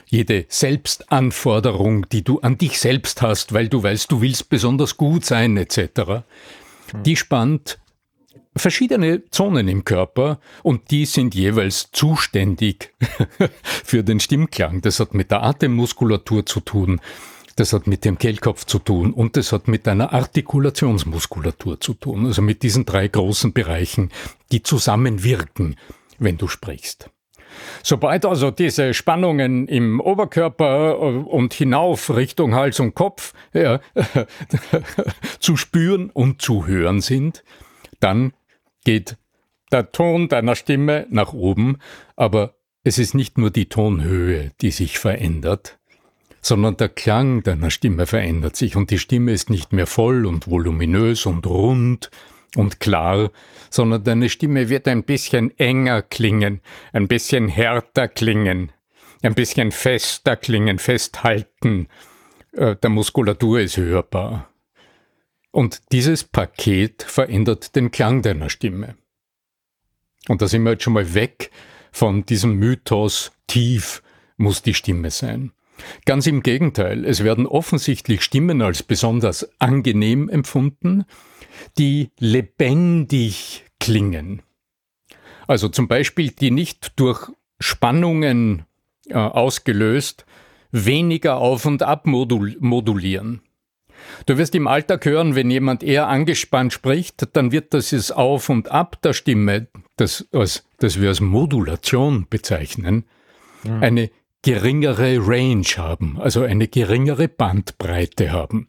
jede 0.06 0.46
Selbstanforderung, 0.48 2.08
die 2.10 2.24
du 2.24 2.40
an 2.40 2.58
dich 2.58 2.80
selbst 2.80 3.22
hast, 3.22 3.52
weil 3.52 3.68
du 3.68 3.82
weißt, 3.82 4.10
du 4.10 4.20
willst 4.20 4.48
besonders 4.48 4.96
gut 4.96 5.24
sein, 5.24 5.56
etc., 5.56 6.24
die 7.04 7.14
spannt 7.14 7.78
verschiedene 8.56 9.22
Zonen 9.30 9.68
im 9.68 9.84
Körper 9.84 10.40
und 10.62 10.90
die 10.90 11.06
sind 11.06 11.34
jeweils 11.34 11.90
zuständig 11.92 12.92
für 13.62 14.02
den 14.02 14.20
Stimmklang. 14.20 14.80
Das 14.80 15.00
hat 15.00 15.14
mit 15.14 15.30
der 15.30 15.42
Atemmuskulatur 15.42 16.46
zu 16.46 16.60
tun, 16.60 17.00
das 17.60 17.74
hat 17.74 17.86
mit 17.86 18.06
dem 18.06 18.16
Kehlkopf 18.16 18.64
zu 18.64 18.78
tun 18.78 19.12
und 19.12 19.36
das 19.36 19.52
hat 19.52 19.68
mit 19.68 19.86
deiner 19.86 20.14
Artikulationsmuskulatur 20.14 21.78
zu 21.78 21.92
tun. 21.92 22.24
Also 22.24 22.40
mit 22.40 22.62
diesen 22.62 22.86
drei 22.86 23.06
großen 23.06 23.52
Bereichen, 23.52 24.10
die 24.50 24.62
zusammenwirken, 24.62 25.76
wenn 26.18 26.38
du 26.38 26.48
sprichst. 26.48 27.10
Sobald 27.82 28.24
also 28.24 28.50
diese 28.50 28.94
Spannungen 28.94 29.68
im 29.68 30.00
Oberkörper 30.00 30.92
äh, 30.92 30.94
und 30.94 31.52
hinauf 31.52 32.08
Richtung 32.14 32.54
Hals 32.54 32.80
und 32.80 32.94
Kopf 32.94 33.34
ja, 33.52 33.80
zu 35.38 35.58
spüren 35.58 36.08
und 36.08 36.40
zu 36.40 36.66
hören 36.66 37.02
sind, 37.02 37.44
dann 37.98 38.32
geht 38.84 39.18
der 39.70 39.92
Ton 39.92 40.28
deiner 40.28 40.54
Stimme 40.56 41.06
nach 41.10 41.34
oben, 41.34 41.76
aber 42.16 42.54
es 42.84 42.98
ist 42.98 43.14
nicht 43.14 43.36
nur 43.36 43.50
die 43.50 43.68
Tonhöhe, 43.68 44.52
die 44.62 44.70
sich 44.70 44.98
verändert, 44.98 45.79
sondern 46.40 46.76
der 46.76 46.88
Klang 46.88 47.42
deiner 47.42 47.70
Stimme 47.70 48.06
verändert 48.06 48.56
sich 48.56 48.76
und 48.76 48.90
die 48.90 48.98
Stimme 48.98 49.32
ist 49.32 49.50
nicht 49.50 49.72
mehr 49.72 49.86
voll 49.86 50.26
und 50.26 50.48
voluminös 50.48 51.26
und 51.26 51.46
rund 51.46 52.10
und 52.56 52.80
klar, 52.80 53.30
sondern 53.68 54.04
deine 54.04 54.28
Stimme 54.28 54.68
wird 54.68 54.88
ein 54.88 55.04
bisschen 55.04 55.56
enger 55.58 56.02
klingen, 56.02 56.60
ein 56.92 57.08
bisschen 57.08 57.48
härter 57.48 58.08
klingen, 58.08 58.72
ein 59.22 59.34
bisschen 59.34 59.70
fester 59.70 60.36
klingen, 60.36 60.78
festhalten. 60.78 61.88
Äh, 62.52 62.76
der 62.76 62.90
Muskulatur 62.90 63.60
ist 63.60 63.76
hörbar. 63.76 64.48
Und 65.52 65.82
dieses 65.92 66.24
Paket 66.24 67.02
verändert 67.02 67.74
den 67.76 67.90
Klang 67.90 68.22
deiner 68.22 68.50
Stimme. 68.50 68.96
Und 70.28 70.42
da 70.42 70.48
sind 70.48 70.62
wir 70.62 70.72
jetzt 70.72 70.84
schon 70.84 70.92
mal 70.92 71.14
weg 71.14 71.50
von 71.92 72.24
diesem 72.24 72.54
Mythos, 72.54 73.32
tief 73.46 74.02
muss 74.36 74.62
die 74.62 74.74
Stimme 74.74 75.10
sein. 75.10 75.52
Ganz 76.04 76.26
im 76.26 76.42
Gegenteil, 76.42 77.04
es 77.04 77.24
werden 77.24 77.46
offensichtlich 77.46 78.22
Stimmen 78.22 78.62
als 78.62 78.82
besonders 78.82 79.48
angenehm 79.58 80.28
empfunden, 80.28 81.04
die 81.78 82.10
lebendig 82.18 83.64
klingen. 83.78 84.42
Also 85.46 85.68
zum 85.68 85.88
Beispiel, 85.88 86.30
die 86.30 86.50
nicht 86.50 86.92
durch 86.96 87.28
Spannungen 87.58 88.64
äh, 89.08 89.14
ausgelöst 89.14 90.24
weniger 90.72 91.38
auf 91.38 91.66
und 91.66 91.82
ab 91.82 92.06
modul 92.06 92.56
modulieren. 92.60 93.42
Du 94.26 94.38
wirst 94.38 94.54
im 94.54 94.66
Alltag 94.66 95.04
hören, 95.04 95.34
wenn 95.34 95.50
jemand 95.50 95.82
eher 95.82 96.08
angespannt 96.08 96.72
spricht, 96.72 97.36
dann 97.36 97.52
wird 97.52 97.74
das 97.74 97.92
es 97.92 98.10
Auf 98.10 98.48
und 98.48 98.70
Ab 98.70 99.00
der 99.02 99.12
Stimme, 99.12 99.68
das, 99.96 100.26
als, 100.32 100.64
das 100.78 101.00
wir 101.00 101.08
als 101.08 101.20
Modulation 101.20 102.26
bezeichnen, 102.28 103.04
mhm. 103.64 103.82
eine 103.82 104.10
geringere 104.42 105.18
Range 105.20 105.66
haben, 105.76 106.18
also 106.18 106.42
eine 106.42 106.68
geringere 106.68 107.28
Bandbreite 107.28 108.32
haben. 108.32 108.68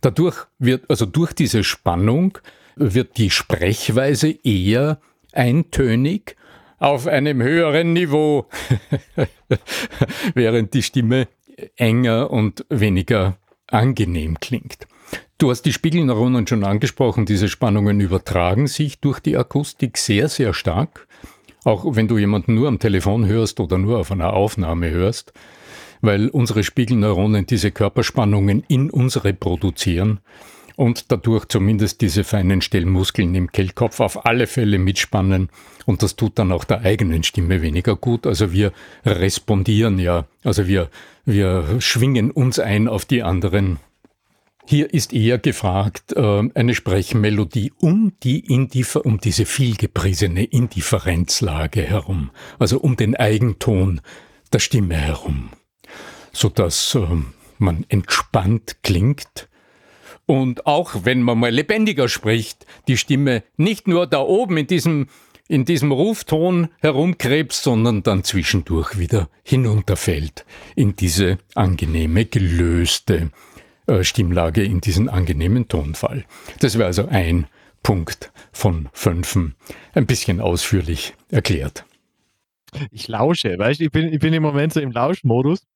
Dadurch 0.00 0.46
wird, 0.58 0.88
also 0.88 1.06
durch 1.06 1.32
diese 1.32 1.64
Spannung 1.64 2.38
wird 2.76 3.18
die 3.18 3.30
Sprechweise 3.30 4.30
eher 4.30 5.00
eintönig 5.32 6.36
auf 6.78 7.06
einem 7.06 7.42
höheren 7.42 7.92
Niveau, 7.92 8.48
während 10.34 10.74
die 10.74 10.82
Stimme 10.82 11.28
enger 11.76 12.30
und 12.30 12.64
weniger 12.70 13.36
angenehm 13.68 14.38
klingt. 14.40 14.86
Du 15.38 15.50
hast 15.50 15.62
die 15.62 15.72
Spiegelneuronen 15.72 16.46
schon 16.46 16.64
angesprochen, 16.64 17.26
diese 17.26 17.48
Spannungen 17.48 18.00
übertragen 18.00 18.66
sich 18.66 19.00
durch 19.00 19.20
die 19.20 19.36
Akustik 19.36 19.98
sehr, 19.98 20.28
sehr 20.28 20.54
stark, 20.54 21.06
auch 21.64 21.84
wenn 21.96 22.08
du 22.08 22.18
jemanden 22.18 22.54
nur 22.54 22.68
am 22.68 22.78
Telefon 22.78 23.26
hörst 23.26 23.60
oder 23.60 23.78
nur 23.78 23.98
auf 23.98 24.10
einer 24.10 24.32
Aufnahme 24.32 24.90
hörst, 24.90 25.32
weil 26.00 26.28
unsere 26.28 26.64
Spiegelneuronen 26.64 27.46
diese 27.46 27.70
Körperspannungen 27.70 28.64
in 28.68 28.90
uns 28.90 29.24
reproduzieren 29.24 30.20
und 30.76 31.12
dadurch 31.12 31.46
zumindest 31.46 32.00
diese 32.00 32.24
feinen 32.24 32.60
Stellmuskeln 32.60 33.34
im 33.34 33.52
Kehlkopf 33.52 34.00
auf 34.00 34.26
alle 34.26 34.46
Fälle 34.46 34.78
mitspannen 34.78 35.48
und 35.86 36.02
das 36.02 36.16
tut 36.16 36.38
dann 36.38 36.52
auch 36.52 36.64
der 36.64 36.80
eigenen 36.80 37.22
Stimme 37.22 37.62
weniger 37.62 37.96
gut. 37.96 38.26
Also 38.26 38.52
wir 38.52 38.72
respondieren 39.04 39.98
ja, 39.98 40.26
also 40.44 40.66
wir, 40.66 40.88
wir 41.24 41.80
schwingen 41.80 42.30
uns 42.30 42.58
ein 42.58 42.88
auf 42.88 43.04
die 43.04 43.22
anderen. 43.22 43.78
Hier 44.72 44.94
ist 44.94 45.12
eher 45.12 45.36
gefragt 45.36 46.14
äh, 46.16 46.48
eine 46.54 46.74
Sprechmelodie 46.74 47.74
um 47.78 48.14
die 48.22 48.40
Indiffer 48.40 49.04
um 49.04 49.20
diese 49.20 49.44
vielgepriesene 49.44 50.44
Indifferenzlage 50.44 51.82
herum, 51.82 52.30
also 52.58 52.78
um 52.80 52.96
den 52.96 53.14
Eigenton 53.14 54.00
der 54.50 54.60
Stimme 54.60 54.94
herum, 54.94 55.50
so 56.32 56.48
dass 56.48 56.94
äh, 56.94 57.06
man 57.58 57.84
entspannt 57.90 58.78
klingt. 58.82 59.50
Und 60.24 60.66
auch 60.66 61.04
wenn 61.04 61.20
man 61.20 61.38
mal 61.38 61.50
lebendiger 61.50 62.08
spricht, 62.08 62.64
die 62.88 62.96
Stimme 62.96 63.42
nicht 63.58 63.86
nur 63.86 64.06
da 64.06 64.20
oben 64.20 64.56
in 64.56 64.68
diesem, 64.68 65.08
in 65.48 65.66
diesem 65.66 65.92
Rufton 65.92 66.68
herumkrebst, 66.80 67.62
sondern 67.62 68.04
dann 68.04 68.24
zwischendurch 68.24 68.98
wieder 68.98 69.28
hinunterfällt 69.44 70.46
in 70.76 70.96
diese 70.96 71.36
angenehme, 71.54 72.24
gelöste 72.24 73.32
Stimmlage, 74.02 74.62
in 74.62 74.80
diesen 74.80 75.08
angenehmen 75.08 75.68
Tonfall. 75.68 76.24
Das 76.60 76.78
wäre 76.78 76.86
also 76.86 77.08
ein 77.08 77.46
Punkt 77.82 78.32
von 78.52 78.88
fünfen, 78.92 79.54
ein 79.94 80.06
bisschen 80.06 80.40
ausführlich 80.40 81.14
erklärt. 81.30 81.84
Ich 82.90 83.08
lausche, 83.08 83.58
weißt 83.58 83.80
du, 83.80 83.84
ich 83.84 83.90
bin, 83.90 84.12
ich 84.12 84.20
bin 84.20 84.32
im 84.32 84.42
Moment 84.42 84.72
so 84.72 84.80
im 84.80 84.92
Lauschmodus 84.92 85.66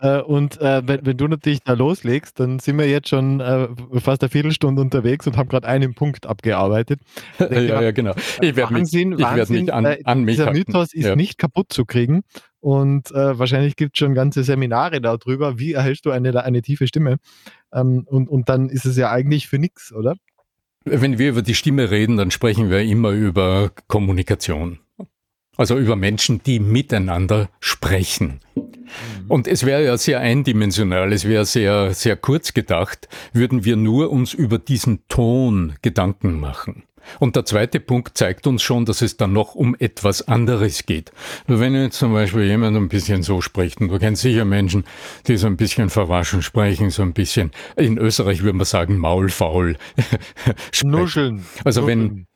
äh, 0.00 0.20
und 0.20 0.60
äh, 0.60 0.82
wenn, 0.86 1.04
wenn, 1.04 1.16
du 1.16 1.28
natürlich 1.28 1.60
da 1.62 1.74
loslegst, 1.74 2.40
dann 2.40 2.58
sind 2.58 2.78
wir 2.78 2.88
jetzt 2.88 3.08
schon 3.08 3.40
äh, 3.40 3.68
fast 4.00 4.22
eine 4.22 4.30
Viertelstunde 4.30 4.80
unterwegs 4.80 5.26
und 5.26 5.36
haben 5.36 5.48
gerade 5.48 5.68
einen 5.68 5.94
Punkt 5.94 6.26
abgearbeitet. 6.26 7.00
ja, 7.38 7.82
ja, 7.82 7.90
genau. 7.90 8.14
Ich 8.40 8.56
werde 8.56 8.74
mich, 8.74 8.94
ich 8.94 9.18
werd 9.18 9.50
mich 9.50 9.72
an, 9.72 9.84
äh, 9.84 9.98
an 10.04 10.22
mich 10.24 10.36
Dieser 10.36 10.52
Mythos 10.52 10.94
ist 10.94 11.04
ja. 11.04 11.16
nicht 11.16 11.38
kaputt 11.38 11.72
zu 11.72 11.84
kriegen. 11.84 12.22
Und 12.60 13.10
äh, 13.10 13.38
wahrscheinlich 13.38 13.76
gibt 13.76 13.96
es 13.96 13.98
schon 13.98 14.14
ganze 14.14 14.44
Seminare 14.44 15.00
darüber, 15.00 15.58
wie 15.58 15.72
erhältst 15.72 16.04
du 16.04 16.10
eine, 16.10 16.44
eine 16.44 16.62
tiefe 16.62 16.86
Stimme. 16.86 17.16
Ähm, 17.72 18.04
und, 18.06 18.28
und 18.28 18.48
dann 18.48 18.68
ist 18.68 18.84
es 18.84 18.96
ja 18.96 19.10
eigentlich 19.10 19.48
für 19.48 19.58
nichts, 19.58 19.92
oder? 19.92 20.14
Wenn 20.84 21.18
wir 21.18 21.30
über 21.30 21.42
die 21.42 21.54
Stimme 21.54 21.90
reden, 21.90 22.16
dann 22.16 22.30
sprechen 22.30 22.70
wir 22.70 22.80
immer 22.82 23.10
über 23.10 23.70
Kommunikation. 23.86 24.78
Also 25.56 25.76
über 25.76 25.94
Menschen, 25.94 26.42
die 26.42 26.58
miteinander 26.58 27.50
sprechen. 27.60 28.40
Mhm. 28.54 28.62
Und 29.28 29.46
es 29.46 29.66
wäre 29.66 29.84
ja 29.84 29.98
sehr 29.98 30.20
eindimensional, 30.20 31.12
es 31.12 31.26
wäre 31.26 31.44
sehr, 31.44 31.92
sehr 31.92 32.16
kurz 32.16 32.54
gedacht, 32.54 33.08
würden 33.32 33.64
wir 33.64 33.76
nur 33.76 34.10
uns 34.10 34.32
über 34.32 34.58
diesen 34.58 35.06
Ton 35.08 35.74
Gedanken 35.82 36.40
machen. 36.40 36.84
Und 37.18 37.36
der 37.36 37.44
zweite 37.44 37.80
Punkt 37.80 38.16
zeigt 38.16 38.46
uns 38.46 38.62
schon, 38.62 38.84
dass 38.84 39.02
es 39.02 39.16
dann 39.16 39.32
noch 39.32 39.54
um 39.54 39.74
etwas 39.78 40.28
anderes 40.28 40.86
geht. 40.86 41.12
Wenn 41.46 41.74
jetzt 41.74 41.98
zum 41.98 42.12
Beispiel 42.12 42.44
jemand 42.44 42.76
ein 42.76 42.88
bisschen 42.88 43.22
so 43.22 43.40
spricht, 43.40 43.80
und 43.80 43.88
du 43.88 43.98
kennst 43.98 44.22
sicher 44.22 44.44
Menschen, 44.44 44.84
die 45.26 45.36
so 45.36 45.46
ein 45.46 45.56
bisschen 45.56 45.90
verwaschen 45.90 46.42
sprechen, 46.42 46.90
so 46.90 47.02
ein 47.02 47.12
bisschen, 47.12 47.50
in 47.76 47.98
Österreich 47.98 48.42
würde 48.42 48.58
man 48.58 48.66
sagen, 48.66 48.98
maulfaul. 48.98 49.76
Nuscheln. 50.84 51.44
Also 51.64 51.86
wenn, 51.86 52.26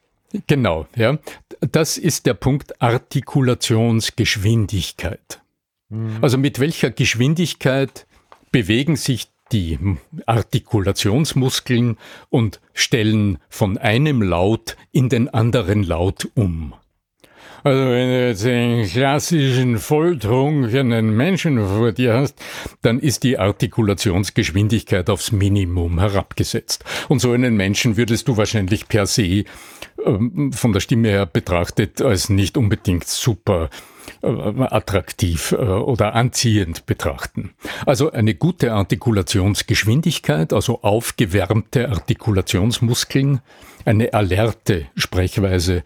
genau, 0.46 0.86
ja. 0.96 1.18
Das 1.60 1.98
ist 1.98 2.26
der 2.26 2.34
Punkt 2.34 2.82
Artikulationsgeschwindigkeit. 2.82 5.40
Mhm. 5.88 6.18
Also 6.20 6.36
mit 6.38 6.60
welcher 6.60 6.90
Geschwindigkeit 6.90 8.06
bewegen 8.50 8.96
sich 8.96 9.28
die 9.52 9.78
Artikulationsmuskeln 10.26 11.96
und 12.30 12.60
stellen 12.72 13.38
von 13.48 13.78
einem 13.78 14.22
Laut 14.22 14.76
in 14.92 15.08
den 15.08 15.28
anderen 15.28 15.82
Laut 15.82 16.28
um. 16.34 16.74
Also 17.64 17.82
wenn 17.82 18.08
du 18.10 18.26
jetzt 18.28 18.44
einen 18.44 18.86
klassischen 18.86 19.78
volltrunkenen 19.78 21.16
Menschen 21.16 21.66
vor 21.66 21.92
dir 21.92 22.12
hast, 22.12 22.38
dann 22.82 22.98
ist 22.98 23.22
die 23.22 23.38
Artikulationsgeschwindigkeit 23.38 25.08
aufs 25.08 25.32
Minimum 25.32 25.98
herabgesetzt. 25.98 26.84
Und 27.08 27.20
so 27.20 27.32
einen 27.32 27.56
Menschen 27.56 27.96
würdest 27.96 28.28
du 28.28 28.36
wahrscheinlich 28.36 28.86
per 28.86 29.06
se 29.06 29.44
ähm, 30.04 30.52
von 30.52 30.74
der 30.74 30.80
Stimme 30.80 31.08
her 31.08 31.24
betrachtet 31.24 32.02
als 32.02 32.28
nicht 32.28 32.58
unbedingt 32.58 33.06
super 33.06 33.70
attraktiv 34.22 35.52
äh, 35.52 35.56
oder 35.56 36.14
anziehend 36.14 36.86
betrachten. 36.86 37.54
Also 37.86 38.10
eine 38.10 38.34
gute 38.34 38.72
Artikulationsgeschwindigkeit, 38.72 40.52
also 40.52 40.82
aufgewärmte 40.82 41.88
Artikulationsmuskeln, 41.88 43.40
eine 43.84 44.14
alerte 44.14 44.86
Sprechweise 44.96 45.84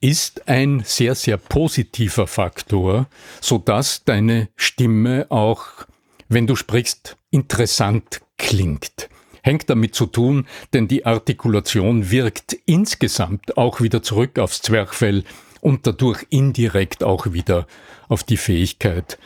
ist 0.00 0.48
ein 0.48 0.82
sehr, 0.84 1.14
sehr 1.14 1.38
positiver 1.38 2.26
Faktor, 2.26 3.06
so 3.40 3.56
dass 3.56 4.04
deine 4.04 4.48
Stimme 4.54 5.26
auch, 5.30 5.86
wenn 6.28 6.46
du 6.46 6.56
sprichst, 6.56 7.16
interessant 7.30 8.20
klingt. 8.36 9.08
Hängt 9.42 9.70
damit 9.70 9.94
zu 9.94 10.06
tun, 10.06 10.46
denn 10.72 10.88
die 10.88 11.06
Artikulation 11.06 12.10
wirkt 12.10 12.54
insgesamt 12.66 13.56
auch 13.56 13.80
wieder 13.80 14.02
zurück 14.02 14.38
aufs 14.38 14.60
Zwerchfell 14.60 15.24
und 15.64 15.86
dadurch 15.86 16.26
indirekt 16.28 17.02
auch 17.02 17.32
wieder 17.32 17.66
auf 18.08 18.22
die 18.22 18.36
Fähigkeit 18.36 19.18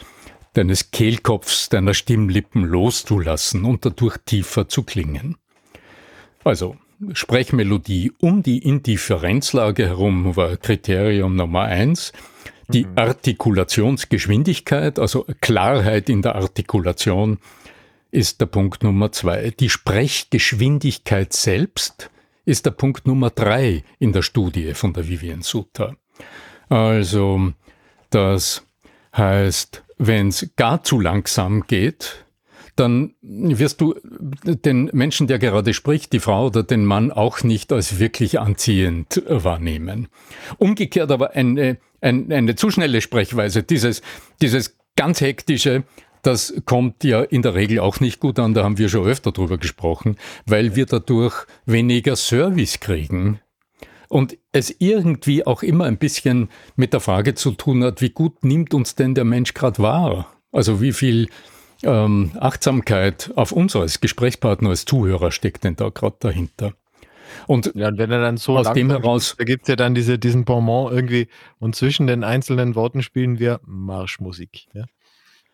deines 0.53 0.93
Kehlkopfs, 0.93 1.69
deiner 1.69 1.95
Stimmlippen 1.95 2.63
loszulassen 2.63 3.65
und 3.65 3.85
dadurch 3.85 4.19
tiefer 4.25 4.69
zu 4.69 4.85
klingen. 4.85 5.37
Also, 6.45 6.77
Sprechmelodie 7.13 8.13
um 8.21 8.45
die 8.45 8.59
Indifferenzlage 8.59 9.87
herum 9.87 10.37
war 10.37 10.57
Kriterium 10.57 11.35
Nummer 11.35 11.63
eins. 11.63 12.13
Die 12.69 12.85
mhm. 12.85 12.93
Artikulationsgeschwindigkeit, 12.95 15.01
also 15.01 15.27
Klarheit 15.41 16.09
in 16.09 16.23
der 16.23 16.37
Artikulation, 16.37 17.39
ist 18.13 18.41
der 18.41 18.47
Punkt 18.47 18.85
Nummer 18.85 19.11
zwei. 19.11 19.53
Die 19.59 19.71
Sprechgeschwindigkeit 19.71 21.33
selbst 21.33 22.11
ist 22.45 22.65
der 22.65 22.71
Punkt 22.71 23.09
Nummer 23.09 23.31
drei 23.31 23.83
in 23.99 24.13
der 24.13 24.23
Studie 24.23 24.73
von 24.75 24.93
der 24.93 25.09
Vivian 25.09 25.43
Sutta. 25.43 25.97
Also, 26.69 27.53
das 28.11 28.63
heißt, 29.17 29.85
wenn 29.99 30.29
es 30.29 30.51
gar 30.57 30.83
zu 30.83 31.01
langsam 31.01 31.67
geht, 31.67 32.25
dann 32.79 33.15
wirst 33.23 33.81
du 33.81 33.97
den 34.45 34.89
Menschen, 34.93 35.27
der 35.27 35.41
gerade 35.41 35.75
spricht, 35.75 36.13
die 36.13 36.21
Frau 36.21 36.47
oder 36.47 36.63
den 36.63 36.85
Mann 36.85 37.11
auch 37.11 37.43
nicht 37.43 37.73
als 37.73 37.99
wirklich 37.99 38.39
anziehend 38.39 39.23
wahrnehmen. 39.27 40.07
Umgekehrt 40.59 41.11
aber 41.11 41.35
eine, 41.35 41.79
eine, 42.01 42.35
eine 42.35 42.55
zu 42.55 42.71
schnelle 42.71 43.01
Sprechweise, 43.01 43.65
dieses, 43.65 44.03
dieses 44.41 44.77
ganz 44.95 45.21
hektische, 45.21 45.83
das 46.23 46.55
kommt 46.67 47.03
ja 47.03 47.23
in 47.23 47.43
der 47.43 47.55
Regel 47.55 47.81
auch 47.81 48.01
nicht 48.01 48.21
gut 48.21 48.39
an, 48.39 48.55
da 48.55 48.63
haben 48.63 48.79
wir 48.79 48.89
schon 48.89 49.07
öfter 49.07 49.33
drüber 49.33 49.59
gesprochen, 49.59 50.17
weil 50.47 50.77
wir 50.77 50.87
dadurch 50.87 51.47
weniger 51.67 52.15
Service 52.15 52.79
kriegen. 52.79 53.41
Und 54.09 54.39
es 54.53 54.75
irgendwie 54.79 55.47
auch 55.47 55.63
immer 55.63 55.85
ein 55.85 55.99
bisschen 55.99 56.49
mit 56.77 56.93
der 56.93 57.01
Frage 57.01 57.35
zu 57.35 57.53
tun 57.53 57.85
hat, 57.85 58.01
wie 58.01 58.11
gut 58.11 58.45
nimmt 58.45 58.73
uns 58.73 58.95
denn 58.95 59.15
der 59.15 59.25
Mensch 59.25 59.55
gerade 59.55 59.83
wahr? 59.83 60.33
Also 60.51 60.81
wie 60.81 60.93
viel 60.93 61.29
ähm, 61.83 62.33
Achtsamkeit 62.41 63.31
auf 63.37 63.53
uns 63.53 63.77
als 63.77 64.01
Gesprächspartner, 64.01 64.71
als 64.71 64.87
Zuhörer 64.87 65.31
steckt 65.31 65.65
denn 65.65 65.77
da 65.77 65.91
gerade 65.91 66.17
dahinter? 66.21 66.73
Und, 67.47 67.73
ja, 67.75 67.91
wenn 67.97 68.11
er 68.11 68.21
dann 68.21 68.39
so 68.39 68.57
aus 68.57 68.73
dem 68.73 68.91
heraus. 68.91 69.35
Da 69.39 69.45
gibt 69.45 69.65
es 69.65 69.69
ja 69.69 69.77
dann 69.77 69.95
diese, 69.95 70.19
diesen 70.19 70.45
Bonbon 70.45 70.93
irgendwie 70.93 71.29
und 71.59 71.77
zwischen 71.77 72.07
den 72.07 72.25
einzelnen 72.25 72.75
Worten 72.75 73.03
spielen 73.03 73.39
wir 73.39 73.61
Marschmusik. 73.67 74.67
Ja? 74.73 74.85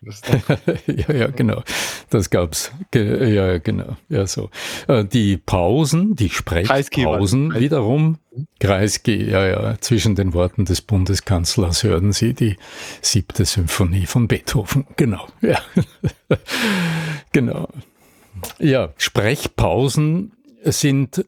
ja, 0.86 1.14
ja, 1.14 1.26
genau. 1.28 1.62
Das 2.10 2.30
gab's. 2.30 2.72
Ge 2.90 3.34
ja, 3.34 3.58
genau. 3.58 3.96
Ja, 4.08 4.26
so. 4.26 4.50
Äh, 4.88 5.04
die 5.04 5.36
Pausen, 5.36 6.14
die 6.14 6.30
Sprechpausen 6.30 7.54
wiederum, 7.54 8.18
Kreisky, 8.60 9.30
ja, 9.30 9.46
ja, 9.46 9.80
zwischen 9.80 10.14
den 10.14 10.34
Worten 10.34 10.64
des 10.64 10.82
Bundeskanzlers 10.82 11.84
hörten 11.84 12.12
Sie 12.12 12.34
die 12.34 12.56
siebte 13.00 13.44
Symphonie 13.44 14.06
von 14.06 14.28
Beethoven. 14.28 14.86
Genau, 14.96 15.26
ja. 15.40 15.60
genau. 17.32 17.68
Ja, 18.58 18.92
Sprechpausen 18.96 20.32
sind 20.64 21.24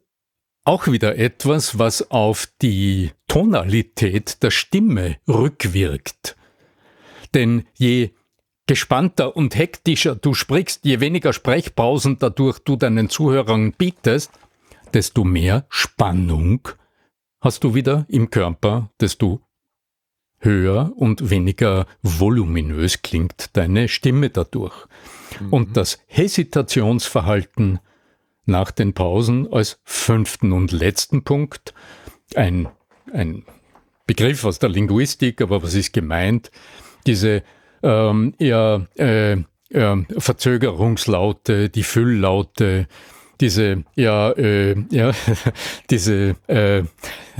auch 0.64 0.88
wieder 0.88 1.16
etwas, 1.16 1.78
was 1.78 2.10
auf 2.10 2.48
die 2.60 3.12
Tonalität 3.28 4.42
der 4.42 4.50
Stimme 4.50 5.16
rückwirkt. 5.28 6.36
Denn 7.34 7.64
je 7.74 8.10
gespannter 8.66 9.36
und 9.36 9.56
hektischer 9.56 10.16
du 10.16 10.34
sprichst, 10.34 10.84
je 10.84 11.00
weniger 11.00 11.32
Sprechpausen 11.32 12.18
dadurch 12.18 12.58
du 12.58 12.76
deinen 12.76 13.08
Zuhörern 13.08 13.72
bietest, 13.72 14.32
desto 14.92 15.24
mehr 15.24 15.66
Spannung 15.68 16.68
hast 17.40 17.64
du 17.64 17.74
wieder 17.74 18.06
im 18.08 18.30
Körper, 18.30 18.90
desto 19.00 19.40
höher 20.38 20.92
und 20.96 21.30
weniger 21.30 21.86
voluminös 22.02 23.02
klingt 23.02 23.56
deine 23.56 23.88
Stimme 23.88 24.30
dadurch. 24.30 24.86
Mhm. 25.40 25.52
Und 25.52 25.76
das 25.76 25.98
Hesitationsverhalten 26.06 27.78
nach 28.44 28.70
den 28.70 28.94
Pausen 28.94 29.52
als 29.52 29.80
fünften 29.84 30.52
und 30.52 30.72
letzten 30.72 31.24
Punkt, 31.24 31.74
ein, 32.34 32.68
ein 33.12 33.44
Begriff 34.06 34.44
aus 34.44 34.58
der 34.58 34.68
Linguistik, 34.68 35.40
aber 35.40 35.62
was 35.62 35.74
ist 35.74 35.92
gemeint? 35.92 36.50
Diese 37.06 37.42
ähm, 37.82 38.34
eher 38.38 38.86
äh, 38.96 39.32
äh, 39.70 40.04
Verzögerungslaute, 40.18 41.68
die 41.68 41.82
Fülllaute, 41.82 42.86
diese 43.40 43.84
ja 43.94 44.30
äh, 44.32 44.76
ja 44.90 45.12
diese 45.90 46.36
äh, 46.46 46.82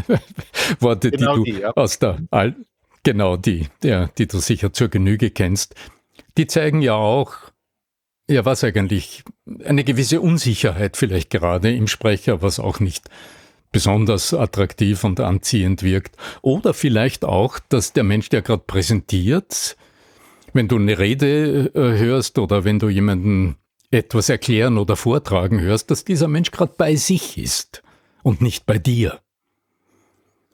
Worte, 0.80 1.10
genau 1.10 1.38
die 1.38 1.52
du 1.52 1.56
die, 1.56 1.62
ja. 1.62 1.70
aus 1.72 1.98
der 1.98 2.18
Al 2.30 2.54
genau 3.02 3.36
die 3.36 3.68
ja, 3.82 4.08
die 4.18 4.26
du 4.26 4.38
sicher 4.38 4.72
zur 4.72 4.88
Genüge 4.88 5.30
kennst, 5.30 5.74
die 6.36 6.46
zeigen 6.46 6.82
ja 6.82 6.94
auch 6.94 7.34
ja 8.28 8.44
was 8.44 8.64
eigentlich 8.64 9.24
eine 9.64 9.84
gewisse 9.84 10.20
Unsicherheit 10.20 10.96
vielleicht 10.96 11.30
gerade 11.30 11.74
im 11.74 11.86
Sprecher, 11.86 12.42
was 12.42 12.58
auch 12.58 12.80
nicht 12.80 13.08
besonders 13.72 14.32
attraktiv 14.32 15.04
und 15.04 15.20
anziehend 15.20 15.82
wirkt. 15.82 16.16
Oder 16.40 16.72
vielleicht 16.72 17.24
auch, 17.24 17.58
dass 17.68 17.92
der 17.92 18.04
Mensch, 18.04 18.28
der 18.30 18.40
gerade 18.40 18.62
präsentiert, 18.66 19.76
wenn 20.56 20.68
du 20.68 20.76
eine 20.76 20.98
Rede 20.98 21.70
äh, 21.75 21.98
hörst 21.98 22.38
oder 22.38 22.64
wenn 22.64 22.78
du 22.78 22.88
jemanden 22.88 23.56
etwas 23.90 24.28
erklären 24.28 24.78
oder 24.78 24.96
vortragen 24.96 25.60
hörst, 25.60 25.90
dass 25.90 26.04
dieser 26.04 26.28
Mensch 26.28 26.50
gerade 26.50 26.75
bei 26.76 26.96
sich 26.96 27.38
ist 27.38 27.82
und 28.22 28.40
nicht 28.42 28.66
bei 28.66 28.78
dir. 28.78 29.20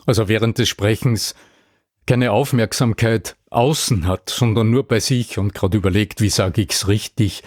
Also 0.05 0.29
während 0.29 0.59
des 0.59 0.69
Sprechens 0.69 1.35
keine 2.07 2.33
Aufmerksamkeit 2.33 3.37
außen 3.51 4.07
hat, 4.07 4.29
sondern 4.29 4.71
nur 4.71 4.87
bei 4.87 5.01
sich 5.01 5.39
und 5.39 5.55
gerade 5.55 5.79
überlegt, 5.79 6.21
wie 6.21 6.31
sage 6.31 6.63
ich's 6.63 6.89
richtig 6.89 7.43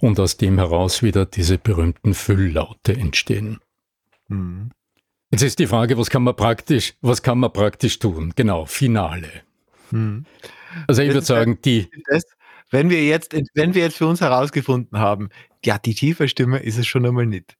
und 0.00 0.18
aus 0.18 0.36
dem 0.36 0.58
heraus 0.58 1.02
wieder 1.02 1.26
diese 1.26 1.58
berühmten 1.58 2.14
Fülllaute 2.14 2.94
entstehen. 2.94 3.58
Mhm. 4.28 4.70
Jetzt 5.30 5.42
ist 5.42 5.58
die 5.58 5.66
Frage, 5.66 5.98
was 5.98 6.08
kann 6.08 6.22
man 6.22 6.36
praktisch, 6.36 6.94
was 7.02 7.22
kann 7.22 7.38
man 7.38 7.52
praktisch 7.52 7.98
tun? 7.98 8.32
Genau, 8.34 8.64
Finale. 8.64 9.28
Mhm. 9.90 10.24
Also 10.86 11.02
ich 11.02 11.08
würde 11.08 11.26
sagen, 11.26 11.58
die. 11.64 11.90
Das, 12.10 12.24
wenn 12.70 12.90
wir 12.90 13.04
jetzt, 13.04 13.34
wenn 13.54 13.74
wir 13.74 13.82
jetzt 13.82 13.96
für 13.96 14.06
uns 14.06 14.20
herausgefunden 14.20 14.98
haben, 14.98 15.30
ja, 15.64 15.78
die 15.78 15.94
tiefe 15.94 16.28
Stimme 16.28 16.58
ist 16.58 16.78
es 16.78 16.86
schon 16.86 17.06
einmal 17.06 17.26
nicht. 17.26 17.56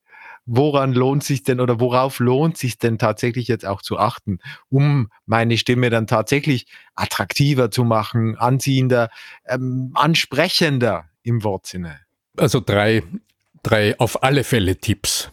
Woran 0.51 0.95
lohnt 0.95 1.25
sich 1.25 1.43
denn 1.43 1.61
oder 1.61 1.79
worauf 1.79 2.21
lohnt 2.21 2.57
sich 2.57 2.79
denn 2.79 2.99
tatsächlich 2.99 3.49
jetzt 3.49 3.67
auch 3.67 3.83
zu 3.83 3.99
achten, 3.99 4.39
um 4.71 5.11
meine 5.27 5.59
Stimme 5.59 5.91
dann 5.91 6.07
tatsächlich 6.07 6.67
attraktiver 6.95 7.71
zu 7.71 7.85
machen, 7.85 8.37
anziehender, 8.39 9.11
ähm, 9.47 9.91
ansprechender 9.95 11.05
im 11.23 11.45
Wortsinne? 11.45 12.01
Also 12.39 12.61
drei, 12.61 13.03
drei 13.63 13.99
auf 14.01 14.23
alle 14.23 14.43
Fälle 14.43 14.77
Tipps 14.77 15.31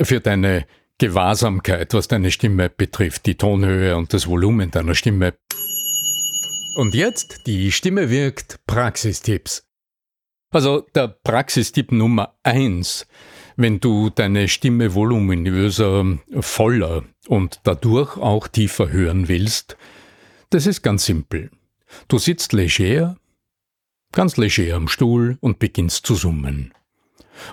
für 0.00 0.20
deine 0.20 0.66
Gewahrsamkeit, 0.98 1.92
was 1.94 2.06
deine 2.06 2.30
Stimme 2.30 2.70
betrifft, 2.70 3.26
die 3.26 3.34
Tonhöhe 3.34 3.96
und 3.96 4.14
das 4.14 4.28
Volumen 4.28 4.70
deiner 4.70 4.94
Stimme. 4.94 5.34
Und 6.74 6.94
jetzt 6.94 7.46
die 7.46 7.70
Stimme 7.70 8.08
wirkt 8.08 8.60
Praxistipps. 8.66 9.68
Also 10.50 10.86
der 10.94 11.08
Praxistipp 11.08 11.92
Nummer 11.92 12.38
eins, 12.42 13.06
wenn 13.56 13.78
du 13.78 14.08
deine 14.08 14.48
Stimme 14.48 14.94
voluminöser, 14.94 16.18
voller 16.40 17.04
und 17.28 17.60
dadurch 17.64 18.16
auch 18.16 18.48
tiefer 18.48 18.90
hören 18.90 19.28
willst, 19.28 19.76
das 20.50 20.66
ist 20.66 20.82
ganz 20.82 21.04
simpel. 21.04 21.50
Du 22.08 22.18
sitzt 22.18 22.54
leger, 22.54 23.16
ganz 24.12 24.38
leger 24.38 24.76
am 24.76 24.88
Stuhl 24.88 25.36
und 25.40 25.58
beginnst 25.58 26.06
zu 26.06 26.14
summen. 26.14 26.72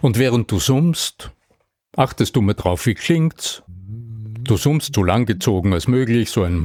Und 0.02 0.18
während 0.18 0.50
du 0.50 0.60
summst, 0.60 1.32
achtest 1.96 2.38
du 2.38 2.42
mal 2.42 2.54
drauf, 2.54 2.86
wie 2.86 2.96
klingt's. 2.96 3.64
Du 4.44 4.58
summst 4.58 4.96
so 4.96 5.04
langgezogen 5.04 5.74
als 5.74 5.88
möglich, 5.88 6.30
so 6.30 6.44
ein 6.44 6.60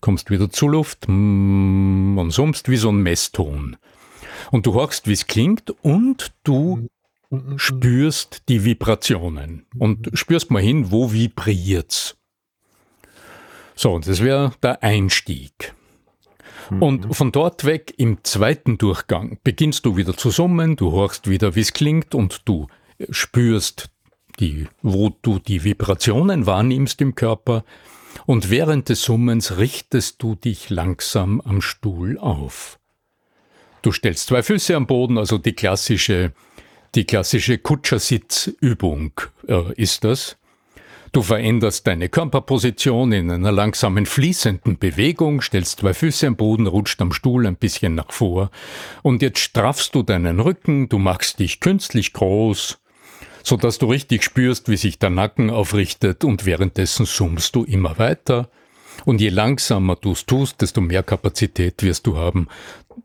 kommst 0.00 0.30
wieder 0.30 0.50
zur 0.50 0.70
Luft 0.70 1.06
mm, 1.08 2.18
und 2.18 2.30
summst 2.30 2.68
wie 2.68 2.76
so 2.76 2.90
ein 2.90 3.02
Messton. 3.02 3.76
Und 4.50 4.66
du 4.66 4.74
horchst, 4.74 5.08
wie 5.08 5.12
es 5.12 5.26
klingt 5.26 5.74
und 5.82 6.32
du 6.44 6.88
spürst 7.56 8.48
die 8.48 8.64
Vibrationen 8.64 9.66
und 9.78 10.10
spürst 10.14 10.50
mal 10.50 10.62
hin, 10.62 10.92
wo 10.92 11.12
vibriert's. 11.12 12.16
So, 13.74 13.98
das 13.98 14.22
wäre 14.22 14.52
der 14.62 14.82
Einstieg. 14.82 15.74
Und 16.80 17.14
von 17.14 17.30
dort 17.32 17.64
weg 17.64 17.94
im 17.96 18.24
zweiten 18.24 18.78
Durchgang 18.78 19.38
beginnst 19.44 19.86
du 19.86 19.96
wieder 19.96 20.16
zu 20.16 20.30
summen, 20.30 20.76
du 20.76 20.92
horchst 20.92 21.28
wieder, 21.28 21.54
wie 21.54 21.60
es 21.60 21.72
klingt 21.72 22.14
und 22.14 22.42
du 22.44 22.66
spürst, 23.10 23.90
die, 24.40 24.68
wo 24.82 25.16
du 25.22 25.38
die 25.38 25.64
Vibrationen 25.64 26.46
wahrnimmst 26.46 27.00
im 27.00 27.14
Körper 27.14 27.64
und 28.24 28.50
während 28.50 28.88
des 28.88 29.02
Summens 29.02 29.58
richtest 29.58 30.22
du 30.22 30.34
dich 30.34 30.70
langsam 30.70 31.40
am 31.42 31.60
Stuhl 31.60 32.18
auf. 32.18 32.78
Du 33.82 33.92
stellst 33.92 34.26
zwei 34.26 34.42
Füße 34.42 34.74
am 34.74 34.86
Boden, 34.86 35.18
also 35.18 35.38
die 35.38 35.52
klassische, 35.52 36.32
die 36.94 37.04
klassische 37.04 37.58
Kutschersitzübung 37.58 39.12
äh, 39.46 39.72
ist 39.74 40.04
das. 40.04 40.36
Du 41.12 41.22
veränderst 41.22 41.86
deine 41.86 42.08
Körperposition 42.08 43.12
in 43.12 43.30
einer 43.30 43.52
langsamen 43.52 44.04
fließenden 44.04 44.78
Bewegung, 44.78 45.40
stellst 45.40 45.80
zwei 45.80 45.94
Füße 45.94 46.26
am 46.26 46.36
Boden, 46.36 46.66
rutscht 46.66 47.00
am 47.00 47.12
Stuhl 47.12 47.46
ein 47.46 47.56
bisschen 47.56 47.94
nach 47.94 48.12
vor 48.12 48.50
und 49.02 49.22
jetzt 49.22 49.38
straffst 49.38 49.94
du 49.94 50.02
deinen 50.02 50.40
Rücken, 50.40 50.88
du 50.88 50.98
machst 50.98 51.38
dich 51.38 51.60
künstlich 51.60 52.12
groß, 52.12 52.78
so 53.46 53.56
dass 53.56 53.78
du 53.78 53.86
richtig 53.86 54.24
spürst, 54.24 54.68
wie 54.68 54.76
sich 54.76 54.98
der 54.98 55.10
Nacken 55.10 55.50
aufrichtet 55.50 56.24
und 56.24 56.46
währenddessen 56.46 57.06
summst 57.06 57.54
du 57.54 57.62
immer 57.62 57.96
weiter. 57.96 58.50
Und 59.04 59.20
je 59.20 59.28
langsamer 59.28 59.94
du 59.94 60.12
es 60.12 60.26
tust, 60.26 60.62
desto 60.62 60.80
mehr 60.80 61.04
Kapazität 61.04 61.80
wirst 61.84 62.08
du 62.08 62.16
haben, 62.16 62.48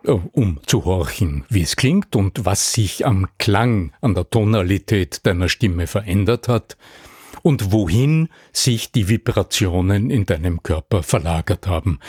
äh, 0.04 0.12
um 0.12 0.60
zu 0.66 0.84
horchen, 0.86 1.46
wie 1.50 1.62
es 1.62 1.76
klingt 1.76 2.16
und 2.16 2.44
was 2.44 2.74
sich 2.74 3.06
am 3.06 3.28
Klang, 3.38 3.94
an 4.02 4.16
der 4.16 4.32
Tonalität 4.32 5.28
deiner 5.28 5.48
Stimme 5.48 5.86
verändert 5.86 6.48
hat 6.48 6.76
und 7.44 7.72
wohin 7.72 8.30
sich 8.52 8.92
die 8.92 9.10
Vibrationen 9.10 10.10
in 10.10 10.26
deinem 10.26 10.64
Körper 10.64 11.04
verlagert 11.04 11.68
haben, 11.68 12.00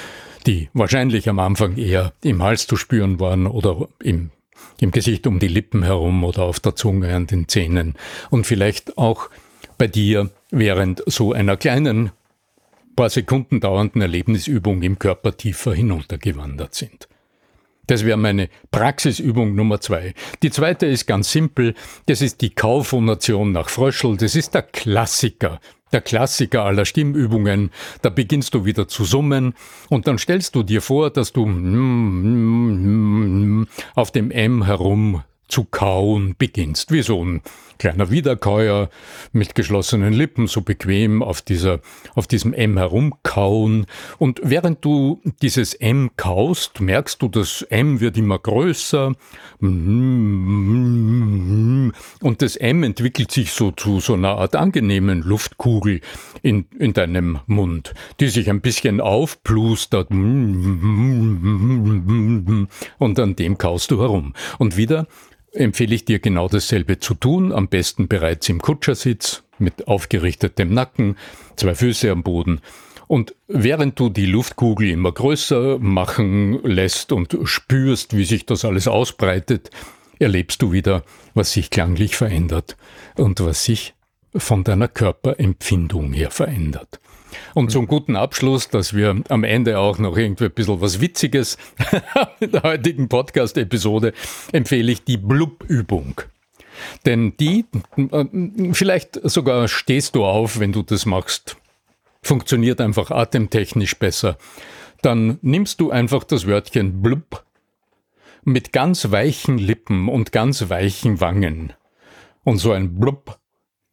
die 0.47 0.71
wahrscheinlich 0.73 1.29
am 1.29 1.39
Anfang 1.39 1.77
eher 1.77 2.15
im 2.23 2.43
Hals 2.43 2.67
zu 2.67 2.77
spüren 2.77 3.21
waren 3.21 3.47
oder 3.47 3.89
im 4.03 4.31
im 4.81 4.91
Gesicht 4.91 5.27
um 5.27 5.39
die 5.39 5.49
Lippen 5.49 5.83
herum 5.83 6.25
oder 6.25 6.43
auf 6.43 6.61
der 6.61 6.75
Zunge 6.75 7.15
an 7.15 7.27
den 7.27 7.49
Zähnen 7.49 7.95
und 8.31 8.47
vielleicht 8.47 8.99
auch 8.99 9.31
bei 9.79 9.87
dir 9.87 10.31
während 10.51 11.03
so 11.07 11.33
einer 11.33 11.57
kleinen, 11.57 12.11
paar 12.95 13.11
Sekunden 13.11 13.61
dauernden 13.61 14.03
Erlebnisübung 14.03 14.83
im 14.83 14.99
Körper 14.99 15.37
tiefer 15.37 15.75
hinuntergewandert 15.75 16.75
sind. 16.75 17.09
Das 17.87 18.05
wäre 18.05 18.17
meine 18.17 18.49
Praxisübung 18.71 19.55
Nummer 19.55 19.81
zwei. 19.81 20.15
Die 20.43 20.51
zweite 20.51 20.87
ist 20.87 21.07
ganz 21.07 21.33
simpel. 21.33 21.75
Das 22.07 22.23
ist 22.23 22.41
die 22.41 22.51
Kaufonation 22.51 23.53
nach 23.53 23.69
Fröschel. 23.69 24.17
Das 24.17 24.37
ist 24.37 24.55
der 24.55 24.63
Klassiker. 24.63 25.61
Der 25.93 26.01
Klassiker 26.01 26.65
aller 26.65 26.85
Stimmübungen. 26.85 27.71
Da 28.01 28.11
beginnst 28.11 28.55
du 28.55 28.65
wieder 28.65 28.89
zu 28.89 29.05
summen 29.05 29.55
und 29.89 30.07
dann 30.07 30.19
stellst 30.19 30.55
du 30.55 30.63
dir 30.63 30.81
vor, 30.83 31.11
dass 31.11 31.33
du 31.33 31.43
auf 33.95 34.11
dem 34.11 34.31
M 34.31 34.65
herum 34.65 35.23
zu 35.49 35.65
kauen 35.65 36.35
beginnst, 36.39 36.93
wie 36.93 37.03
so 37.03 37.23
ein 37.23 37.43
kleiner 37.79 38.11
Wiederkäuer 38.11 38.91
mit 39.33 39.55
geschlossenen 39.55 40.13
Lippen, 40.13 40.47
so 40.47 40.61
bequem 40.63 41.23
auf 41.23 41.43
dieser, 41.43 41.81
auf 42.15 42.27
diesem 42.27 42.53
M 42.53 42.77
herumkauen. 42.77 43.87
Und 44.19 44.41
während 44.43 44.85
du 44.85 45.21
dieses 45.43 45.75
M 45.75 46.11
kaust, 46.17 46.81
merkst 46.81 47.23
du, 47.23 47.29
das 47.29 47.63
M 47.63 48.01
wird 48.01 48.17
immer 48.17 48.39
größer. 48.39 49.15
Und 49.61 49.93
das 52.39 52.57
M 52.57 52.83
entwickelt 52.83 53.31
sich 53.31 53.53
so 53.53 53.71
zu 53.71 54.01
so 54.01 54.15
einer 54.15 54.39
Art 54.39 54.57
angenehmen 54.57 55.23
Luftkugel 55.23 56.01
in, 56.43 56.67
in 56.79 56.93
deinem 56.93 57.39
Mund, 57.47 57.95
die 58.21 58.29
sich 58.29 58.51
ein 58.51 58.61
bisschen 58.61 59.01
aufplustert. 59.01 60.11
Und 60.11 60.19
an 62.99 63.37
dem 63.37 63.59
kaust 63.59 63.91
du 63.91 64.01
herum. 64.01 64.35
Und 64.59 64.77
wieder 64.77 65.07
empfehle 65.53 65.95
ich 65.95 66.05
dir 66.05 66.19
genau 66.19 66.49
dasselbe 66.49 66.99
zu 66.99 67.15
tun, 67.15 67.53
am 67.53 67.69
besten 67.69 68.09
bereits 68.09 68.49
im 68.49 68.61
Kutschersitz 68.61 69.43
mit 69.59 69.87
aufgerichtetem 69.89 70.73
Nacken, 70.73 71.17
zwei 71.57 71.75
Füße 71.75 72.11
am 72.11 72.23
Boden. 72.23 72.61
Und 73.07 73.35
während 73.47 73.99
du 73.99 74.09
die 74.09 74.27
Luftkugel 74.27 74.89
immer 74.89 75.13
größer 75.13 75.79
machen 75.79 76.63
lässt 76.63 77.13
und 77.13 77.37
spürst, 77.45 78.17
wie 78.17 78.25
sich 78.25 78.47
das 78.47 78.65
alles 78.65 78.89
ausbreitet, 78.89 79.71
erlebst 80.19 80.63
du 80.63 80.73
wieder, 80.73 81.05
was 81.35 81.53
sich 81.53 81.71
klanglich 81.71 82.17
verändert 82.17 82.77
und 83.17 83.41
was 83.41 83.65
sich 83.65 83.95
von 84.35 84.65
deiner 84.65 84.89
Körperempfindung 84.89 86.13
her 86.15 86.31
verändert. 86.31 87.01
Und 87.55 87.71
zum 87.71 87.87
guten 87.87 88.17
Abschluss, 88.17 88.69
dass 88.69 88.95
wir 88.95 89.23
am 89.29 89.45
Ende 89.45 89.79
auch 89.79 89.99
noch 89.99 90.17
irgendwie 90.17 90.45
ein 90.45 90.53
bisschen 90.53 90.81
was 90.81 91.01
Witziges 91.01 91.59
in 92.41 92.53
der 92.53 92.63
heutigen 92.63 93.09
Podcast-Episode 93.09 94.13
empfehle 94.53 94.93
ich 94.93 95.05
die 95.05 95.17
Blub-Übung. 95.17 96.21
Denn 97.07 97.37
die, 97.39 97.65
vielleicht 98.73 99.21
sogar 99.23 99.69
stehst 99.69 100.15
du 100.15 100.25
auf, 100.25 100.59
wenn 100.59 100.73
du 100.73 100.83
das 100.83 101.07
machst, 101.07 101.57
funktioniert 102.23 102.81
einfach 102.81 103.11
atemtechnisch 103.11 103.99
besser. 103.99 104.39
Dann 105.03 105.39
nimmst 105.43 105.81
du 105.81 105.91
einfach 105.91 106.25
das 106.25 106.47
Wörtchen 106.47 107.03
blub 107.03 107.45
mit 108.45 108.73
ganz 108.73 109.11
weichen 109.11 109.59
Lippen 109.59 110.09
und 110.09 110.33
ganz 110.33 110.69
weichen 110.69 111.21
Wangen. 111.21 111.73
Und 112.45 112.59
so 112.59 112.73
ein 112.73 112.99
blub. 112.99 113.39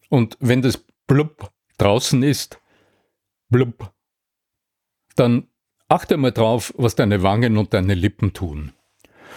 Und 0.08 0.36
wenn 0.40 0.62
das 0.62 0.84
blub 1.06 1.50
draußen 1.78 2.22
ist, 2.22 2.60
blub, 3.50 3.92
dann 5.16 5.48
achte 5.88 6.16
mal 6.16 6.32
drauf, 6.32 6.72
was 6.76 6.94
deine 6.94 7.22
Wangen 7.22 7.56
und 7.56 7.74
deine 7.74 7.94
Lippen 7.94 8.32
tun. 8.32 8.72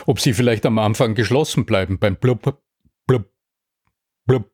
Ob 0.06 0.20
sie 0.20 0.34
vielleicht 0.34 0.66
am 0.66 0.80
Anfang 0.80 1.16
geschlossen 1.16 1.66
bleiben 1.66 2.00
beim 2.00 2.16
blub, 2.16 2.62
blub, 3.06 3.32
blub. 4.26 4.52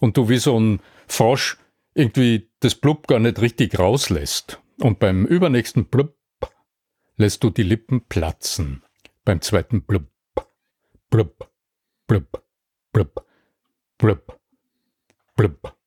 Und 0.00 0.16
du 0.16 0.28
wie 0.28 0.38
so 0.38 0.58
ein 0.58 0.80
Frosch 1.06 1.58
irgendwie 1.94 2.50
das 2.60 2.74
blub 2.74 3.06
gar 3.06 3.18
nicht 3.18 3.40
richtig 3.40 3.78
rauslässt. 3.78 4.60
Und 4.78 4.98
beim 4.98 5.26
übernächsten 5.26 5.86
blub 5.86 6.16
lässt 7.16 7.44
du 7.44 7.50
die 7.50 7.62
Lippen 7.62 8.06
platzen. 8.06 8.82
Beim 9.24 9.40
zweiten 9.40 9.82
blub, 9.82 10.10
blub, 11.10 11.50
blub, 12.06 12.42
blub, 12.92 13.26
blub, 13.98 14.40
blub 15.36 15.81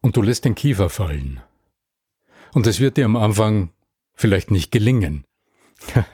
und 0.00 0.16
du 0.16 0.22
lässt 0.22 0.44
den 0.44 0.54
Kiefer 0.54 0.90
fallen. 0.90 1.40
Und 2.52 2.66
es 2.66 2.80
wird 2.80 2.96
dir 2.96 3.04
am 3.04 3.16
Anfang 3.16 3.70
vielleicht 4.14 4.50
nicht 4.50 4.70
gelingen. 4.70 5.24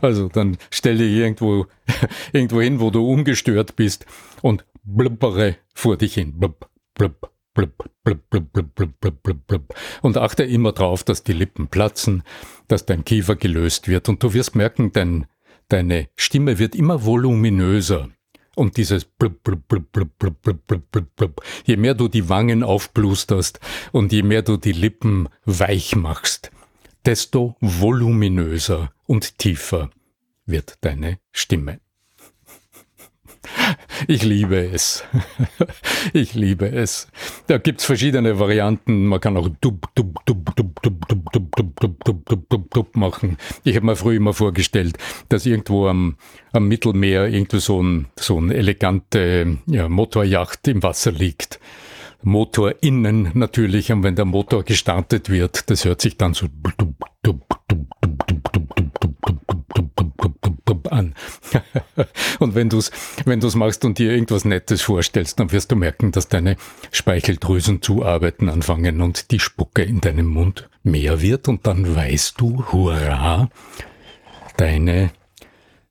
also 0.00 0.28
dann 0.28 0.56
stell 0.70 0.98
dich 0.98 1.12
irgendwo, 1.12 1.66
irgendwo 2.32 2.60
hin, 2.60 2.80
wo 2.80 2.90
du 2.90 3.06
ungestört 3.06 3.76
bist 3.76 4.06
und 4.42 4.64
blubbere 4.84 5.56
vor 5.74 5.96
dich 5.96 6.14
hin. 6.14 6.38
Blub, 6.38 6.70
blub, 6.94 7.32
blub, 7.54 7.90
blub, 8.04 8.30
blub, 8.30 8.52
blub, 8.52 8.74
blub, 9.00 9.22
blub, 9.22 9.46
blub. 9.46 9.74
Und 10.02 10.16
achte 10.16 10.44
immer 10.44 10.72
drauf, 10.72 11.02
dass 11.02 11.24
die 11.24 11.32
Lippen 11.32 11.68
platzen, 11.68 12.22
dass 12.68 12.86
dein 12.86 13.04
Kiefer 13.04 13.36
gelöst 13.36 13.88
wird. 13.88 14.08
Und 14.08 14.22
du 14.22 14.32
wirst 14.32 14.54
merken, 14.54 14.92
dein, 14.92 15.26
deine 15.68 16.08
Stimme 16.16 16.58
wird 16.58 16.74
immer 16.74 17.04
voluminöser. 17.04 18.10
Und 18.58 18.76
dieses 18.76 19.04
blub, 19.04 19.44
blub, 19.44 19.68
blub, 19.68 19.92
blub, 19.92 20.18
blub, 20.18 20.42
blub, 20.42 20.66
blub, 20.66 20.90
blub, 20.90 21.16
blub. 21.16 21.44
Je 21.64 21.76
mehr 21.76 21.94
du 21.94 22.08
die 22.08 22.28
Wangen 22.28 22.64
aufblusterst 22.64 23.60
und 23.92 24.12
je 24.12 24.24
mehr 24.24 24.42
du 24.42 24.56
die 24.56 24.72
Lippen 24.72 25.28
weich 25.44 25.94
machst, 25.94 26.50
desto 27.06 27.54
voluminöser 27.60 28.90
und 29.06 29.38
tiefer 29.38 29.90
wird 30.44 30.78
deine 30.80 31.20
Stimme. 31.30 31.78
Ich 34.06 34.22
liebe 34.22 34.56
es. 34.56 35.04
Ich 36.12 36.34
liebe 36.34 36.70
es. 36.70 37.08
Da 37.48 37.58
gibt's 37.58 37.84
verschiedene 37.84 38.38
Varianten. 38.38 39.06
Man 39.06 39.20
kann 39.20 39.36
auch 39.36 39.48
dub, 39.60 39.92
dub, 39.94 40.24
dub, 40.24 40.54
dub, 40.54 40.80
dub, 40.84 41.08
dub, 41.08 41.32
dub, 41.32 41.32
dub, 41.32 41.80
dub, 41.80 42.04
dub, 42.04 42.26
dub, 42.26 42.48
dub, 42.48 42.70
dub 42.70 42.96
machen. 42.96 43.36
Ich 43.64 43.76
habe 43.76 43.86
mir 43.86 43.96
früher 43.96 44.16
immer 44.16 44.34
vorgestellt, 44.34 44.96
dass 45.28 45.46
irgendwo 45.46 45.88
am, 45.88 46.16
am 46.52 46.68
Mittelmeer 46.68 47.28
irgendwo 47.28 47.58
so 47.58 47.82
ein, 47.82 48.06
so 48.16 48.40
ein 48.40 48.50
elegante 48.50 49.58
ja, 49.66 49.88
Motorjacht 49.88 50.68
im 50.68 50.82
Wasser 50.82 51.12
liegt. 51.12 51.58
Motor 52.22 52.74
innen 52.80 53.30
natürlich, 53.34 53.92
und 53.92 54.02
wenn 54.02 54.16
der 54.16 54.24
Motor 54.24 54.64
gestartet 54.64 55.30
wird, 55.30 55.70
das 55.70 55.84
hört 55.84 56.00
sich 56.00 56.16
dann 56.16 56.34
so 56.34 56.46
an. 60.88 61.14
und 62.38 62.54
wenn 62.54 62.68
du 62.68 62.78
es 62.78 62.90
wenn 63.24 63.40
du's 63.40 63.54
machst 63.54 63.84
und 63.84 63.98
dir 63.98 64.12
irgendwas 64.12 64.44
Nettes 64.44 64.82
vorstellst, 64.82 65.38
dann 65.40 65.52
wirst 65.52 65.70
du 65.72 65.76
merken, 65.76 66.12
dass 66.12 66.28
deine 66.28 66.56
Speicheldrüsen 66.90 67.82
zu 67.82 68.04
arbeiten 68.04 68.48
anfangen 68.48 69.00
und 69.00 69.30
die 69.30 69.40
Spucke 69.40 69.82
in 69.82 70.00
deinem 70.00 70.26
Mund 70.26 70.68
mehr 70.82 71.20
wird 71.20 71.48
und 71.48 71.66
dann 71.66 71.94
weißt 71.94 72.40
du, 72.40 72.64
hurra, 72.72 73.48
deine 74.56 75.10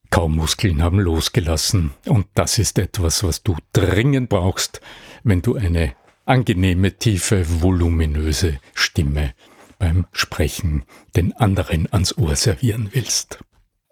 Kaumuskeln 0.09 0.81
haben 0.81 0.99
losgelassen. 0.99 1.91
Und 2.05 2.27
das 2.33 2.59
ist 2.59 2.79
etwas, 2.79 3.23
was 3.23 3.43
du 3.43 3.55
dringend 3.73 4.29
brauchst, 4.29 4.81
wenn 5.23 5.41
du 5.41 5.55
eine 5.55 5.93
angenehme, 6.25 6.97
tiefe, 6.97 7.61
voluminöse 7.61 8.59
Stimme 8.73 9.33
beim 9.79 10.05
Sprechen 10.11 10.83
den 11.15 11.33
anderen 11.33 11.91
ans 11.91 12.17
Ohr 12.17 12.35
servieren 12.35 12.89
willst. 12.91 13.39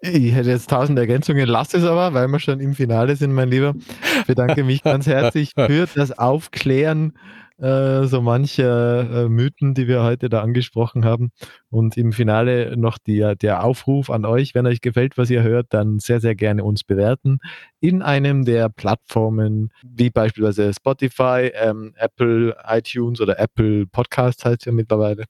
Ich 0.00 0.34
hätte 0.34 0.50
jetzt 0.50 0.68
tausend 0.68 0.98
Ergänzungen, 0.98 1.48
lass 1.48 1.72
es 1.72 1.84
aber, 1.84 2.12
weil 2.12 2.28
wir 2.28 2.38
schon 2.38 2.60
im 2.60 2.74
Finale 2.74 3.16
sind, 3.16 3.32
mein 3.32 3.48
Lieber. 3.48 3.74
Ich 4.20 4.26
bedanke 4.26 4.62
mich 4.62 4.82
ganz 4.82 5.06
herzlich 5.06 5.52
für 5.54 5.88
das 5.94 6.18
Aufklären 6.18 7.14
äh, 7.58 8.04
so 8.04 8.20
mancher 8.20 9.24
äh, 9.24 9.28
Mythen, 9.28 9.74
die 9.74 9.88
wir 9.88 10.02
heute 10.02 10.28
da 10.28 10.42
angesprochen 10.42 11.04
haben. 11.04 11.30
Und 11.70 11.96
im 11.96 12.12
Finale 12.12 12.76
noch 12.76 12.98
die, 12.98 13.34
der 13.40 13.64
Aufruf 13.64 14.10
an 14.10 14.24
euch, 14.24 14.54
wenn 14.54 14.66
euch 14.66 14.80
gefällt, 14.80 15.18
was 15.18 15.30
ihr 15.30 15.42
hört, 15.42 15.68
dann 15.70 15.98
sehr, 15.98 16.20
sehr 16.20 16.34
gerne 16.34 16.64
uns 16.64 16.84
bewerten 16.84 17.38
in 17.80 18.02
einem 18.02 18.44
der 18.44 18.68
Plattformen, 18.68 19.70
wie 19.82 20.10
beispielsweise 20.10 20.72
Spotify, 20.74 21.52
ähm, 21.54 21.94
Apple 21.96 22.56
iTunes 22.66 23.20
oder 23.20 23.38
Apple 23.38 23.86
Podcasts 23.86 24.44
heißt 24.44 24.66
ja 24.66 24.72
mittlerweile, 24.72 25.26